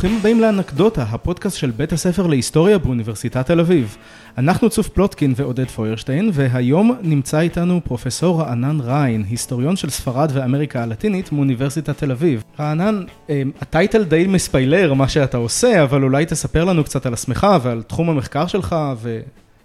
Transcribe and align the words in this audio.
ברוכים 0.00 0.18
הבאים 0.18 0.40
לאנקדוטה, 0.40 1.02
הפודקאסט 1.02 1.56
של 1.56 1.70
בית 1.70 1.92
הספר 1.92 2.26
להיסטוריה 2.26 2.78
באוניברסיטת 2.78 3.46
תל 3.46 3.60
אביב. 3.60 3.96
אנחנו 4.38 4.70
צוף 4.70 4.88
פלוטקין 4.88 5.32
ועודד 5.36 5.68
פוירשטיין, 5.68 6.30
והיום 6.32 6.96
נמצא 7.02 7.40
איתנו 7.40 7.80
פרופסור 7.84 8.40
רענן 8.40 8.80
ריין, 8.80 9.24
היסטוריון 9.30 9.76
של 9.76 9.90
ספרד 9.90 10.30
ואמריקה 10.32 10.82
הלטינית 10.82 11.32
מאוניברסיטת 11.32 11.98
תל 11.98 12.10
אביב. 12.10 12.42
רענן, 12.60 13.04
אה, 13.30 13.42
הטייטל 13.60 14.04
די 14.04 14.26
מספיילר 14.28 14.94
מה 14.94 15.08
שאתה 15.08 15.36
עושה, 15.36 15.82
אבל 15.82 16.02
אולי 16.02 16.26
תספר 16.26 16.64
לנו 16.64 16.84
קצת 16.84 17.06
על 17.06 17.12
עצמך 17.12 17.46
ועל 17.62 17.82
תחום 17.82 18.10
המחקר 18.10 18.46
שלך 18.46 18.76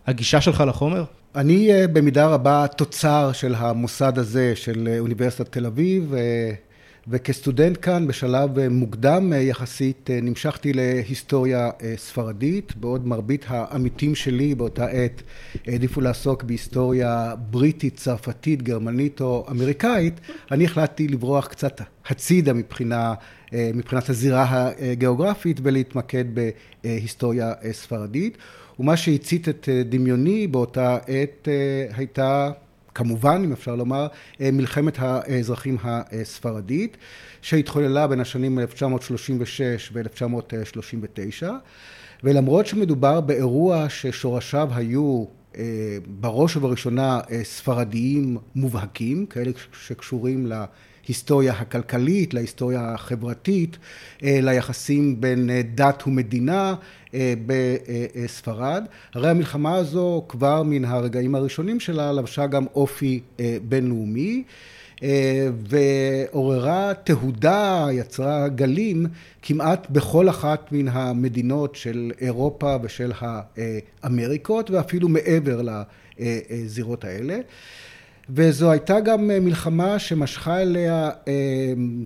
והגישה 0.07 0.41
שלך 0.41 0.63
לחומר. 0.67 1.03
אני 1.35 1.71
אה, 1.71 1.87
במידה 1.87 2.27
רבה 2.27 2.65
תוצר 2.77 3.31
של 3.33 3.55
המוסד 3.57 4.17
הזה, 4.17 4.53
של 4.55 4.87
אה, 4.91 4.99
אוניברסיטת 4.99 5.51
תל 5.51 5.65
אביב. 5.65 6.13
וכסטודנט 7.07 7.77
כאן, 7.81 8.07
בשלב 8.07 8.59
אה, 8.59 8.69
מוקדם 8.69 9.33
אה, 9.33 9.37
יחסית, 9.37 10.09
אה, 10.09 10.19
נמשכתי 10.21 10.73
להיסטוריה 10.73 11.69
ספרדית, 11.97 12.75
בעוד 12.75 13.07
מרבית 13.07 13.45
העמיתים 13.47 14.15
שלי 14.15 14.55
באותה 14.55 14.85
עת 14.85 15.21
העדיפו 15.67 16.01
לעסוק 16.01 16.43
בהיסטוריה 16.43 17.33
בריטית, 17.49 17.95
צרפתית, 17.95 18.61
גרמנית 18.61 19.21
או 19.21 19.45
אמריקאית, 19.51 20.13
אני 20.51 20.65
החלטתי 20.65 21.07
לברוח 21.07 21.47
קצת 21.47 21.81
הצידה 22.07 22.53
מבחינה, 22.53 23.13
מבחינת 23.53 24.09
הזירה 24.09 24.71
הגיאוגרפית 24.79 25.59
ולהתמקד 25.63 26.25
בהיסטוריה 26.83 27.53
ספרדית. 27.71 28.37
ומה 28.79 28.97
שהצית 28.97 29.49
את 29.49 29.69
דמיוני 29.89 30.47
באותה 30.47 30.97
עת 31.07 31.47
הייתה 31.95 32.51
כמובן, 32.95 33.41
אם 33.45 33.51
אפשר 33.51 33.75
לומר, 33.75 34.07
אה, 34.41 34.51
מלחמת 34.51 34.97
האזרחים 34.99 35.77
הספרדית, 35.83 36.97
שהתחוללה 37.41 38.07
בין 38.07 38.19
השנים 38.19 38.59
1936 38.59 39.91
ו-1939, 39.93 41.47
ולמרות 42.23 42.65
שמדובר 42.65 43.21
באירוע 43.21 43.85
ששורשיו 43.89 44.69
היו 44.75 45.25
אה, 45.57 45.97
בראש 46.19 46.55
ובראשונה 46.57 47.19
אה, 47.31 47.43
ספרדיים 47.43 48.37
מובהקים, 48.55 49.25
כאלה 49.25 49.51
שקשורים 49.85 50.51
להיסטוריה 51.07 51.53
הכלכלית, 51.53 52.33
להיסטוריה 52.33 52.93
החברתית, 52.93 53.77
ליחסים 54.21 55.21
בין 55.21 55.49
דת 55.75 56.03
ומדינה, 56.07 56.75
אה, 57.15 57.33
בספרד. 57.45 58.83
הרי 59.13 59.29
המלחמה 59.29 59.75
הזו 59.75 60.25
כבר 60.29 60.63
מן 60.63 60.85
הרגעים 60.85 61.35
הראשונים 61.35 61.79
שלה 61.79 62.11
לבשה 62.11 62.47
גם 62.47 62.65
אופי 62.75 63.19
אה, 63.39 63.57
בינלאומי. 63.69 64.43
אה, 65.03 65.47
ועוררה 65.69 66.93
תהודה, 67.03 67.87
יצרה 67.91 68.47
גלים 68.47 69.05
כמעט 69.41 69.87
בכל 69.89 70.29
אחת 70.29 70.71
מן 70.71 70.87
המדינות 70.87 71.75
של 71.75 72.11
אירופה 72.21 72.75
ושל 72.83 73.11
האמריקות 74.03 74.71
ואפילו 74.71 75.09
מעבר 75.09 75.61
לזירות 76.19 77.03
האלה. 77.03 77.39
וזו 78.29 78.71
הייתה 78.71 78.99
גם 78.99 79.31
אה, 79.31 79.39
מלחמה 79.39 79.99
שמשכה 79.99 80.61
אליה 80.61 81.09
אה, 81.27 81.33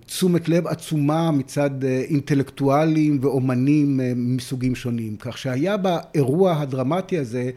תשומת 0.05 0.49
לב 0.49 0.67
עצומה 0.67 1.31
מצד 1.31 1.83
אה, 1.83 2.01
אינטלקטואלים 2.09 3.19
ואומנים 3.21 3.99
מסוגים 4.15 4.75
שונים. 4.75 5.15
כך 5.19 5.37
שהיה 5.37 5.77
באירוע 5.77 6.53
הדרמטי 6.53 7.17
הזה 7.17 7.49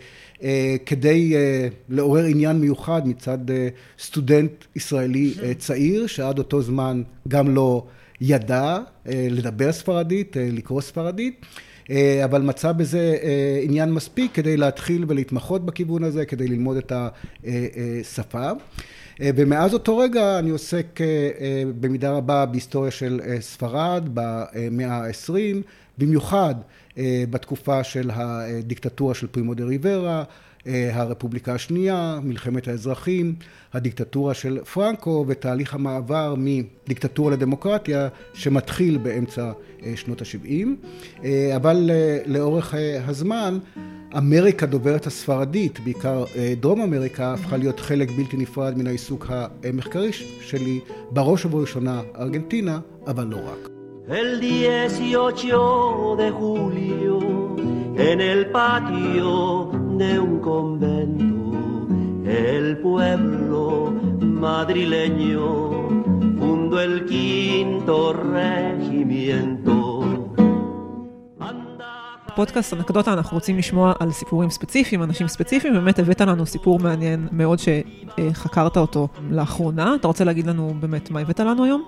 כדי 0.86 1.34
לעורר 1.88 2.24
עניין 2.24 2.60
מיוחד 2.60 3.08
מצד 3.08 3.38
סטודנט 3.98 4.50
ישראלי 4.76 5.34
צעיר, 5.58 6.06
שעד 6.06 6.38
אותו 6.38 6.62
זמן 6.62 7.02
גם 7.28 7.54
לא 7.54 7.84
ידע 8.20 8.78
לדבר 9.06 9.72
ספרדית, 9.72 10.36
לקרוא 10.40 10.80
ספרדית. 10.80 11.46
אה, 11.92 12.24
אבל 12.24 12.42
מצא 12.42 12.72
בזה 12.72 13.16
אה, 13.22 13.60
עניין 13.62 13.92
מספיק 13.92 14.34
כדי 14.34 14.56
להתחיל 14.56 15.04
ולהתמחות 15.08 15.66
בכיוון 15.66 16.04
הזה, 16.04 16.26
כדי 16.26 16.48
ללמוד 16.48 16.76
את 16.76 16.92
השפה. 16.94 18.50
אה, 19.20 19.30
ומאז 19.36 19.74
אותו 19.74 19.98
רגע 19.98 20.38
אני 20.38 20.50
עוסק 20.50 21.00
במידה 21.80 22.10
רבה 22.10 22.46
בהיסטוריה 22.46 22.90
של 22.90 23.20
ספרד 23.40 24.08
במאה 24.14 24.96
ה-20, 24.96 25.32
במיוחד 25.98 26.54
בתקופה 27.30 27.84
של 27.84 28.10
הדיקטטורה 28.14 29.14
של 29.14 29.26
פרימו 29.26 29.54
דה 29.54 29.64
ריברה, 29.64 30.24
הרפובליקה 30.66 31.54
השנייה, 31.54 32.18
מלחמת 32.22 32.68
האזרחים, 32.68 33.34
הדיקטטורה 33.72 34.34
של 34.34 34.58
פרנקו 34.64 35.24
ותהליך 35.28 35.74
המעבר 35.74 36.34
מדיקטטורה 36.38 37.32
לדמוקרטיה 37.32 38.08
שמתחיל 38.34 38.98
באמצע 38.98 39.52
אה, 39.82 39.92
שנות 39.96 40.22
ה-70, 40.22 40.66
אה, 41.24 41.56
אבל 41.56 41.90
אה, 41.90 42.18
לאורך 42.26 42.74
הזמן 43.06 43.58
אמריקה 44.16 44.66
דוברת 44.66 45.06
הספרדית, 45.06 45.80
בעיקר 45.80 46.24
דרום 46.60 46.80
אמריקה, 46.80 47.32
הפכה 47.32 47.56
להיות 47.56 47.80
חלק 47.80 48.10
בלתי 48.10 48.36
נפרד 48.36 48.78
מן 48.78 48.86
העיסוק 48.86 49.26
המחקרי 49.64 50.10
שלי, 50.40 50.80
בראש 51.10 51.44
ובראשונה 51.44 52.00
ארגנטינה, 52.18 52.78
אבל 53.06 53.26
לא 53.26 53.36
רק. 53.36 53.68
El 54.08 54.40
18 54.42 56.16
de 56.16 56.30
julio, 56.30 57.18
en 57.96 58.20
el 58.20 58.40
patio 58.56 59.81
de 59.98 60.18
un 60.18 60.40
convento, 60.40 61.58
el 62.26 62.78
pueblo 62.78 63.92
madrileño 64.20 65.48
fundó 66.38 66.76
el 66.80 67.04
quinto 67.06 68.12
regimiento. 68.12 69.78
פודקאסט 72.34 72.74
אנקדוטה 72.74 73.12
אנחנו 73.12 73.34
רוצים 73.34 73.58
לשמוע 73.58 73.92
על 74.00 74.12
סיפורים 74.12 74.50
ספציפיים, 74.50 75.02
אנשים 75.02 75.28
ספציפיים, 75.28 75.74
באמת 75.74 75.98
הבאת 75.98 76.20
לנו 76.20 76.46
סיפור 76.46 76.78
מעניין 76.78 77.28
מאוד 77.32 77.58
שחקרת 77.58 78.76
אותו 78.76 79.08
לאחרונה. 79.30 79.94
אתה 79.94 80.06
רוצה 80.06 80.24
להגיד 80.24 80.46
לנו 80.46 80.74
באמת 80.80 81.10
מה 81.10 81.20
הבאת 81.20 81.40
לנו 81.40 81.64
היום? 81.64 81.82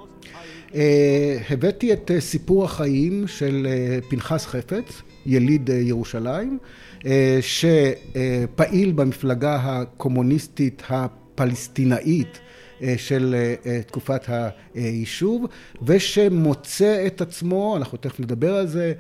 אה, 0.75 1.39
הבאתי 1.51 1.93
את 1.93 2.11
אה, 2.11 2.21
סיפור 2.21 2.65
החיים 2.65 3.25
של 3.27 3.67
אה, 3.71 3.99
פנחס 4.09 4.47
חפץ, 4.47 5.03
יליד 5.27 5.69
ירושלים, 5.69 6.59
שפעיל 7.41 8.93
במפלגה 8.93 9.57
הקומוניסטית 9.62 10.83
הפלסטינאית 10.89 12.41
של 12.97 13.35
תקופת 13.87 14.23
היישוב, 14.75 15.47
ושמוצא 15.87 17.06
את 17.06 17.21
עצמו, 17.21 17.77
אנחנו 17.77 17.99
תכף 17.99 18.21
נדבר 18.21 18.55
על 18.55 18.67
זה, 18.67 18.93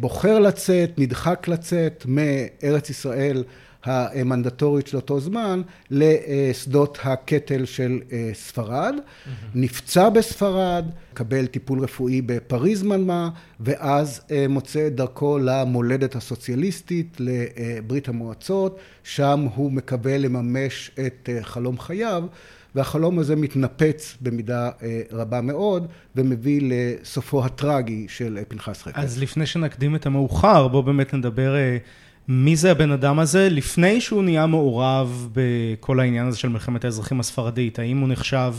בוחר 0.00 0.38
לצאת, 0.38 0.90
נדחק 0.98 1.48
לצאת 1.48 2.04
מארץ 2.08 2.90
ישראל 2.90 3.44
המנדטורית 3.84 4.86
של 4.86 4.96
אותו 4.96 5.20
זמן 5.20 5.62
לשדות 5.90 6.98
הקטל 7.02 7.64
של 7.64 8.00
אה, 8.12 8.30
ספרד. 8.34 8.94
Mm-hmm. 8.94 9.28
נפצע 9.54 10.08
בספרד, 10.08 10.84
קבל 11.14 11.46
טיפול 11.46 11.80
רפואי 11.80 12.22
בפריז 12.22 12.82
מנמה, 12.82 13.30
ואז 13.60 14.20
אה, 14.30 14.48
מוצא 14.48 14.86
את 14.86 14.94
דרכו 14.94 15.38
למולדת 15.38 16.16
הסוציאליסטית, 16.16 17.16
לברית 17.18 18.08
המועצות, 18.08 18.78
שם 19.02 19.46
הוא 19.54 19.72
מקווה 19.72 20.18
לממש 20.18 20.90
את 21.06 21.28
אה, 21.32 21.42
חלום 21.42 21.78
חייו. 21.78 22.24
והחלום 22.74 23.18
הזה 23.18 23.36
מתנפץ 23.36 24.16
במידה 24.20 24.70
רבה 25.12 25.40
מאוד, 25.40 25.86
ומביא 26.16 26.60
לסופו 26.62 27.44
הטרגי 27.44 28.06
של 28.08 28.38
פנחס 28.48 28.82
חפץ. 28.82 28.92
אז 28.96 29.22
לפני 29.22 29.46
שנקדים 29.46 29.96
את 29.96 30.06
המאוחר, 30.06 30.68
בואו 30.68 30.82
באמת 30.82 31.14
נדבר 31.14 31.54
מי 32.28 32.56
זה 32.56 32.70
הבן 32.70 32.90
אדם 32.90 33.18
הזה 33.18 33.48
לפני 33.50 34.00
שהוא 34.00 34.22
נהיה 34.22 34.46
מעורב 34.46 35.28
בכל 35.32 36.00
העניין 36.00 36.26
הזה 36.26 36.38
של 36.38 36.48
מלחמת 36.48 36.84
האזרחים 36.84 37.20
הספרדית? 37.20 37.78
האם 37.78 37.98
הוא 37.98 38.08
נחשב, 38.08 38.54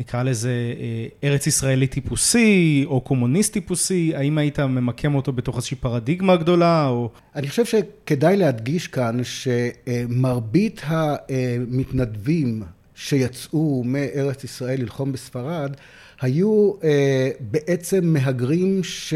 נקרא 0.00 0.22
לזה, 0.22 0.50
אה, 0.80 1.28
ארץ 1.28 1.46
ישראלי 1.46 1.86
טיפוסי 1.86 2.84
או 2.86 3.00
קומוניסט 3.00 3.52
טיפוסי? 3.52 4.12
האם 4.14 4.38
היית 4.38 4.60
ממקם 4.60 5.14
אותו 5.14 5.32
בתוך 5.32 5.56
איזושהי 5.56 5.76
פרדיגמה 5.76 6.36
גדולה? 6.36 6.86
או... 6.86 7.10
אני 7.36 7.48
חושב 7.48 7.64
שכדאי 7.64 8.36
להדגיש 8.36 8.86
כאן 8.86 9.20
שמרבית 9.24 10.80
המתנדבים 10.84 12.62
שיצאו 12.94 13.82
מארץ 13.86 14.44
ישראל 14.44 14.80
ללחום 14.80 15.12
בספרד, 15.12 15.76
היו 16.20 16.72
אה, 16.84 17.30
בעצם 17.40 18.04
מהגרים 18.04 18.84
ש... 18.84 19.14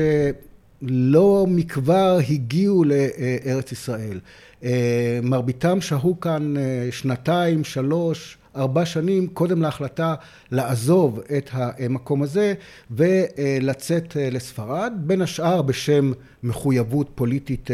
לא 0.82 1.47
מכבר 1.49 2.19
הגיעו 2.31 2.85
לארץ 2.85 3.73
ישראל. 3.73 4.21
אה, 4.65 5.21
מרביתם 5.23 5.81
שהו 5.81 6.21
כאן 6.21 6.56
אה, 6.56 6.88
שנתיים, 6.91 7.65
שלוש, 7.65 8.38
ארבע 8.56 8.85
שנים 8.85 9.27
קודם 9.27 9.62
להחלטה 9.62 10.15
לעזוב 10.51 11.21
את 11.39 11.51
המקום 11.53 12.23
הזה 12.23 12.55
ולצאת 12.91 14.17
לספרד, 14.21 14.93
בין 14.97 15.23
השאר 15.23 15.62
בשם 15.62 16.12
מחויבות 16.43 17.11
פוליטית 17.15 17.71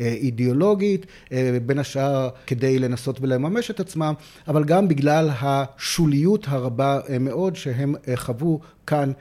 אידיאולוגית, 0.00 1.06
בין 1.66 1.78
השאר 1.78 2.28
כדי 2.46 2.78
לנסות 2.78 3.18
ולממש 3.20 3.70
את 3.70 3.80
עצמם, 3.80 4.14
אבל 4.48 4.64
גם 4.64 4.88
בגלל 4.88 5.30
השוליות 5.40 6.46
הרבה 6.48 6.98
מאוד 7.20 7.56
שהם 7.56 7.94
חוו 8.14 8.60
כאן 8.86 9.12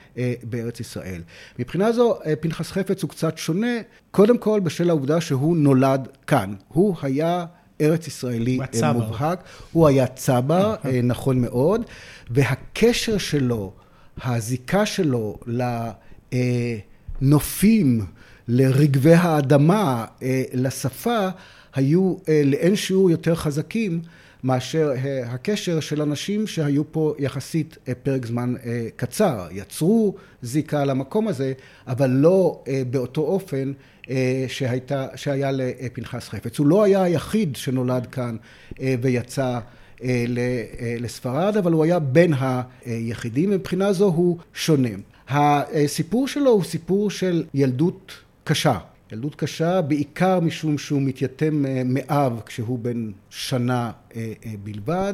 בארץ 0.43 0.79
ישראל. 0.79 1.21
מבחינה 1.59 1.91
זו 1.91 2.19
פנחס 2.39 2.71
חפץ 2.71 3.01
הוא 3.01 3.09
קצת 3.09 3.37
שונה, 3.37 3.77
קודם 4.11 4.37
כל 4.37 4.59
בשל 4.59 4.89
העובדה 4.89 5.21
שהוא 5.21 5.57
נולד 5.57 6.07
כאן. 6.27 6.53
הוא 6.67 6.95
היה 7.01 7.45
ארץ 7.81 8.07
ישראלי 8.07 8.59
מובהק, 8.93 9.43
הוא 9.71 9.87
היה 9.87 10.07
צבר, 10.07 10.75
נכון 11.03 11.41
מאוד, 11.41 11.81
והקשר 12.29 13.17
שלו, 13.17 13.73
הזיקה 14.23 14.85
שלו 14.85 15.37
לנופים, 17.21 18.05
לרגבי 18.47 19.13
האדמה, 19.13 20.05
לשפה, 20.53 21.27
היו 21.75 22.15
לאין 22.45 22.75
שיעור 22.75 23.11
יותר 23.11 23.35
חזקים 23.35 24.01
מאשר 24.43 24.91
הקשר 25.25 25.79
של 25.79 26.01
אנשים 26.01 26.47
שהיו 26.47 26.91
פה 26.91 27.13
יחסית 27.19 27.77
פרק 28.03 28.25
זמן 28.25 28.53
קצר. 28.95 29.47
יצרו 29.51 30.15
זיקה 30.41 30.85
למקום 30.85 31.27
הזה, 31.27 31.53
אבל 31.87 32.09
לא 32.09 32.63
באותו 32.89 33.21
אופן 33.21 33.71
שהייתה, 34.47 35.07
שהיה 35.15 35.51
לפנחס 35.51 36.29
חפץ. 36.29 36.59
הוא 36.59 36.67
לא 36.67 36.83
היה 36.83 37.03
היחיד 37.03 37.55
שנולד 37.55 38.05
כאן 38.05 38.35
ויצא 39.01 39.59
לספרד, 40.99 41.57
אבל 41.57 41.71
הוא 41.71 41.83
היה 41.83 41.99
בין 41.99 42.33
היחידים, 42.85 43.49
מבחינה 43.49 43.93
זו 43.93 44.05
הוא 44.07 44.37
שונה. 44.53 44.89
הסיפור 45.29 46.27
שלו 46.27 46.51
הוא 46.51 46.63
סיפור 46.63 47.09
של 47.09 47.43
ילדות 47.53 48.11
קשה. 48.43 48.77
ילדות 49.13 49.35
קשה 49.35 49.81
בעיקר 49.81 50.39
משום 50.39 50.77
שהוא 50.77 51.01
מתייתם 51.01 51.65
מאב 51.85 52.41
כשהוא 52.45 52.79
בן 52.79 53.11
שנה 53.29 53.91
בלבד, 54.63 55.13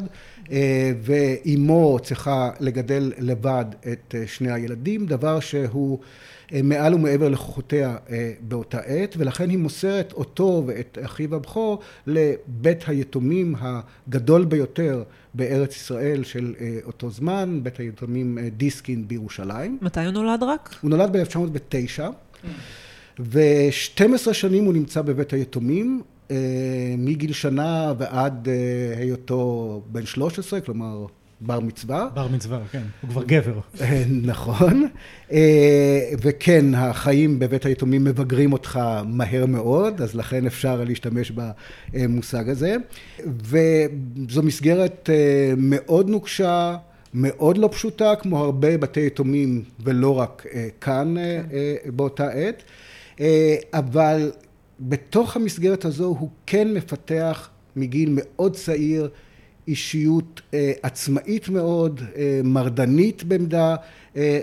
ואימו 1.02 1.98
צריכה 2.04 2.52
לגדל 2.60 3.12
לבד 3.18 3.66
את 3.92 4.16
שני 4.28 4.52
הילדים, 4.52 5.06
דבר 5.06 5.40
שהוא 5.40 6.00
מעל 6.64 6.94
ומעבר 6.94 7.30
לכוחותיה 7.30 7.98
באותה 8.42 8.80
עת, 8.80 9.16
ולכן 9.18 9.50
היא 9.50 9.58
מוסרת 9.58 10.14
אותו 10.14 10.64
ואת 10.68 10.98
אחיו 11.06 11.36
הבכור 11.36 11.80
לבית 12.08 12.84
היתומים 12.88 13.56
הגדול 13.60 14.46
ביותר 14.46 15.04
בארץ 15.34 15.76
ישראל 15.76 16.24
של 16.24 16.54
אותו 16.86 17.10
זמן, 17.10 17.60
בית 17.64 17.78
היתומים 17.80 18.38
דיסקין 18.58 19.08
בירושלים. 19.08 19.78
מתי 19.82 20.06
הוא 20.06 20.12
נולד 20.12 20.44
רק? 20.44 20.76
הוא 20.82 20.90
נולד 20.90 21.18
ב-1909. 21.18 22.02
ו-12 23.20 24.34
שנים 24.34 24.66
הוא 24.66 24.74
נמצא 24.74 25.02
בבית 25.02 25.34
היתומים, 25.34 26.02
מגיל 26.98 27.34
שנה 27.34 27.94
ועד 27.98 28.48
היותו 28.98 29.82
בן 29.92 30.06
13, 30.06 30.62
כלומר 30.62 31.06
בר 31.42 31.60
מצווה. 31.60 32.10
בר 32.14 32.28
מצווה, 32.28 32.60
כן, 32.72 32.82
הוא 33.02 33.10
כבר 33.10 33.24
גבר. 33.24 33.60
נכון, 34.22 34.88
וכן, 36.22 36.76
החיים 36.76 37.40
בבית 37.40 37.66
היתומים 37.66 38.04
מבגרים 38.04 38.54
אותך 38.54 38.80
מהר 39.06 39.46
מאוד, 39.46 40.02
אז 40.02 40.16
לכן 40.16 40.46
אפשר 40.46 40.84
להשתמש 40.84 41.32
במושג 41.94 42.50
הזה. 42.50 42.76
וזו 43.26 44.44
מסגרת 44.44 45.10
מאוד 45.58 46.10
נוקשה, 46.10 46.76
מאוד 47.14 47.58
לא 47.58 47.70
פשוטה, 47.72 48.14
כמו 48.16 48.44
הרבה 48.44 48.78
בתי 48.78 49.06
יתומים, 49.06 49.64
ולא 49.84 50.20
רק 50.20 50.46
כאן 50.82 51.16
באותה 51.96 52.30
עת. 52.30 52.64
אבל 53.74 54.32
בתוך 54.80 55.36
המסגרת 55.36 55.86
הזו 55.86 56.06
הוא 56.20 56.30
כן 56.46 56.74
מפתח 56.74 57.50
מגיל 57.76 58.10
מאוד 58.14 58.56
צעיר 58.56 59.10
אישיות 59.68 60.42
עצמאית 60.84 61.50
מאוד, 61.50 62.02
מרדנית 62.44 63.24
במידה 63.24 63.76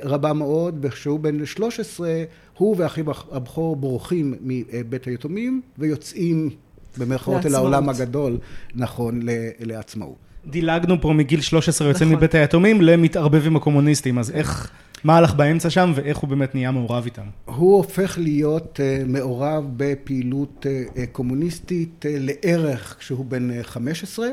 רבה 0.03 0.33
מאוד, 0.33 0.79
וכשהוא 0.83 1.21
בן 1.21 1.47
13 1.47 2.25
הוא 2.59 2.75
ואחיו 2.79 3.05
הבכור 3.11 3.77
בורחים 3.77 4.35
מבית 4.41 5.05
היתומים 5.05 5.61
ויוצאים 5.79 6.51
במרכאות 6.99 7.47
אל 7.47 7.55
העולם 7.55 7.89
הגדול, 7.89 8.39
נכון, 8.75 9.21
לעצמאות. 9.61 10.17
דילגנו 10.47 11.01
פה 11.01 11.13
מגיל 11.13 11.41
13 11.41 11.89
יוצא 11.89 12.05
מבית 12.05 12.35
היתומים 12.35 12.83
למתערבבים 12.83 13.57
הקומוניסטים, 13.57 14.19
אז 14.19 14.31
איך... 14.31 14.71
מה 15.07 15.17
הלך 15.17 15.35
באמצע 15.35 15.71
שם 15.71 15.93
ואיך 15.95 16.19
הוא 16.19 16.31
באמת 16.31 16.55
נהיה 16.55 16.71
מעורב 16.71 17.05
איתם? 17.05 17.23
הוא 17.45 17.77
הופך 17.77 18.19
להיות 18.19 18.81
מעורב 19.07 19.65
בפעילות 19.77 20.67
קומוניסטית 21.13 22.05
לערך 22.09 22.97
כשהוא 22.99 23.25
בן 23.25 23.63
15. 23.63 24.29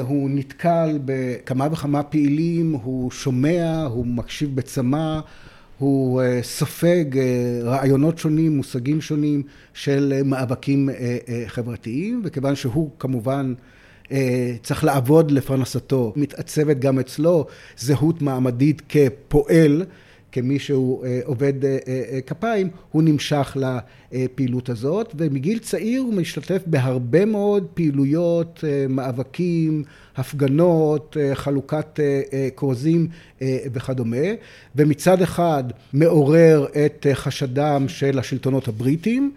הוא 0.00 0.30
נתקל 0.30 0.98
בכמה 1.04 1.68
וכמה 1.72 2.02
פעילים, 2.02 2.72
הוא 2.72 3.10
שומע, 3.10 3.84
הוא 3.90 4.06
מקשיב 4.06 4.56
בצמא, 4.56 5.20
הוא 5.78 6.22
סופג 6.42 7.04
רעיונות 7.62 8.18
שונים, 8.18 8.56
מושגים 8.56 9.00
שונים 9.00 9.42
של 9.74 10.20
מאבקים 10.24 10.88
חברתיים, 11.46 12.22
וכיוון 12.24 12.54
שהוא 12.54 12.90
כמובן 12.98 13.54
צריך 14.62 14.84
לעבוד 14.84 15.30
לפרנסתו, 15.30 16.12
מתעצבת 16.16 16.78
גם 16.78 16.98
אצלו 16.98 17.46
זהות 17.78 18.22
מעמדית 18.22 18.82
כפועל, 18.88 19.84
כמי 20.32 20.58
שהוא 20.58 21.04
עובד 21.24 21.52
כפיים, 22.26 22.68
הוא 22.90 23.02
נמשך 23.02 23.56
לפעילות 24.12 24.68
הזאת, 24.68 25.14
ומגיל 25.18 25.58
צעיר 25.58 26.02
הוא 26.02 26.14
משתתף 26.14 26.62
בהרבה 26.66 27.24
מאוד 27.24 27.66
פעילויות, 27.74 28.64
מאבקים, 28.88 29.84
הפגנות, 30.16 31.16
חלוקת 31.34 32.00
כרוזים 32.56 33.08
וכדומה, 33.44 34.26
ומצד 34.76 35.22
אחד 35.22 35.64
מעורר 35.92 36.66
את 36.86 37.06
חשדם 37.14 37.84
של 37.88 38.18
השלטונות 38.18 38.68
הבריטים, 38.68 39.32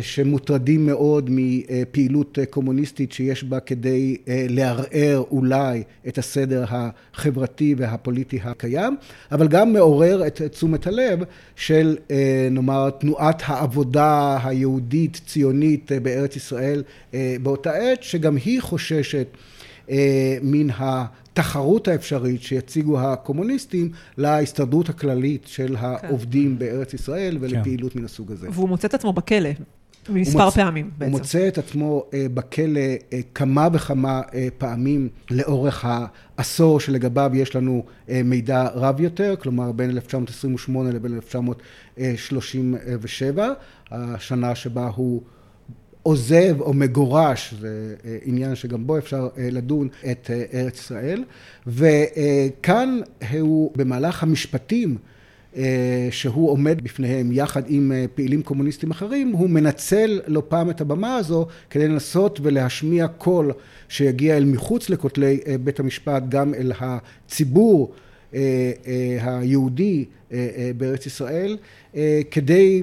שמוטרדים 0.00 0.86
מאוד 0.86 1.30
מפעילות 1.32 2.38
קומוניסטית 2.50 3.12
שיש 3.12 3.44
בה 3.44 3.60
כדי 3.60 4.16
לערער 4.26 5.22
אולי 5.30 5.82
את 6.08 6.18
הסדר 6.18 6.64
החברתי 6.68 7.74
והפוליטי 7.78 8.38
הקיים, 8.44 8.96
אבל 9.32 9.48
גם 9.48 9.72
מעורר 9.72 10.26
את 10.26 10.42
תשומת 10.42 10.86
הלב 10.86 11.18
של 11.56 11.96
נאמר 12.50 12.90
תנועת 12.90 13.42
העבודה 13.46 14.38
היהודית 14.44 15.20
ציונית 15.26 15.92
בארץ 16.02 16.36
ישראל 16.36 16.82
באותה 17.42 17.72
עת, 17.72 18.02
שגם 18.02 18.36
היא 18.36 18.62
חוששת 18.62 19.26
מן 20.42 20.68
התחרות 20.76 21.88
האפשרית 21.88 22.42
שיציגו 22.42 23.00
הקומוניסטים 23.00 23.90
להסתדרות 24.16 24.88
הכללית 24.88 25.42
של 25.46 25.76
העובדים 25.78 26.58
בארץ 26.58 26.94
ישראל 26.94 27.38
ולפעילות 27.40 27.96
מן 27.96 28.04
הסוג 28.04 28.32
הזה. 28.32 28.48
והוא 28.50 28.68
מוצא 28.68 28.88
את 28.88 28.94
עצמו 28.94 29.12
בכלא. 29.12 29.50
מספר 30.10 30.50
פעמים 30.50 30.90
בעצם. 30.98 31.12
הוא 31.12 31.20
מוצא 31.20 31.48
את 31.48 31.58
עצמו 31.58 32.04
בכלא 32.34 32.80
כמה 33.34 33.68
וכמה 33.72 34.22
פעמים 34.58 35.08
לאורך 35.30 35.84
העשור 36.38 36.80
שלגביו 36.80 37.30
יש 37.34 37.56
לנו 37.56 37.84
מידע 38.24 38.68
רב 38.74 39.00
יותר, 39.00 39.34
כלומר 39.38 39.72
בין 39.72 39.90
1928 39.90 40.90
לבין 40.90 41.14
1937, 41.14 43.52
השנה 43.90 44.54
שבה 44.54 44.90
הוא 44.94 45.22
עוזב 46.08 46.60
או 46.60 46.72
מגורש, 46.72 47.54
זה 47.60 47.94
עניין 48.24 48.54
שגם 48.54 48.86
בו 48.86 48.98
אפשר 48.98 49.28
לדון, 49.38 49.88
את 50.10 50.30
ארץ 50.54 50.78
ישראל. 50.78 51.24
וכאן 51.66 53.00
הוא 53.40 53.72
במהלך 53.76 54.22
המשפטים 54.22 54.96
שהוא 56.10 56.50
עומד 56.50 56.80
בפניהם 56.84 57.32
יחד 57.32 57.62
עם 57.66 57.92
פעילים 58.14 58.42
קומוניסטים 58.42 58.90
אחרים, 58.90 59.28
הוא 59.32 59.50
מנצל 59.50 60.20
לא 60.26 60.42
פעם 60.48 60.70
את 60.70 60.80
הבמה 60.80 61.16
הזו 61.16 61.46
כדי 61.70 61.88
לנסות 61.88 62.40
ולהשמיע 62.42 63.08
קול 63.08 63.52
שיגיע 63.88 64.36
אל 64.36 64.44
מחוץ 64.44 64.90
לכותלי 64.90 65.40
בית 65.64 65.80
המשפט, 65.80 66.22
גם 66.28 66.54
אל 66.54 66.72
הציבור 66.80 67.92
היהודי 69.20 70.04
בארץ 70.76 71.06
ישראל, 71.06 71.56
כדי 72.30 72.82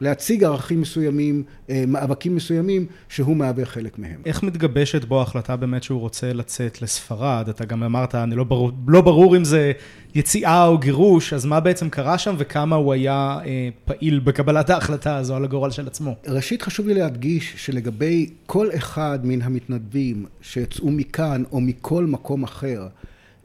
להציג 0.00 0.44
ערכים 0.44 0.80
מסוימים, 0.80 1.42
אה, 1.70 1.84
מאבקים 1.86 2.36
מסוימים, 2.36 2.86
שהוא 3.08 3.36
מהווה 3.36 3.64
חלק 3.64 3.98
מהם. 3.98 4.20
איך 4.26 4.42
מתגבשת 4.42 5.04
בו 5.04 5.18
ההחלטה 5.18 5.56
באמת 5.56 5.82
שהוא 5.82 6.00
רוצה 6.00 6.32
לצאת 6.32 6.82
לספרד? 6.82 7.48
אתה 7.48 7.64
גם 7.64 7.82
אמרת, 7.82 8.14
אני 8.14 8.34
לא 8.34 8.44
ברור, 8.44 8.72
לא 8.88 9.00
ברור 9.00 9.36
אם 9.36 9.44
זה 9.44 9.72
יציאה 10.14 10.66
או 10.66 10.78
גירוש, 10.78 11.32
אז 11.32 11.44
מה 11.44 11.60
בעצם 11.60 11.88
קרה 11.88 12.18
שם 12.18 12.34
וכמה 12.38 12.76
הוא 12.76 12.92
היה 12.92 13.38
אה, 13.44 13.68
פעיל 13.84 14.18
בקבלת 14.18 14.70
ההחלטה 14.70 15.16
הזו 15.16 15.36
על 15.36 15.44
הגורל 15.44 15.70
של 15.70 15.86
עצמו? 15.86 16.14
ראשית, 16.26 16.62
חשוב 16.62 16.88
לי 16.88 16.94
להדגיש 16.94 17.54
שלגבי 17.56 18.30
כל 18.46 18.68
אחד 18.74 19.18
מן 19.22 19.42
המתנדבים 19.42 20.26
שיצאו 20.40 20.90
מכאן 20.90 21.42
או 21.52 21.60
מכל 21.60 22.04
מקום 22.04 22.44
אחר 22.44 22.86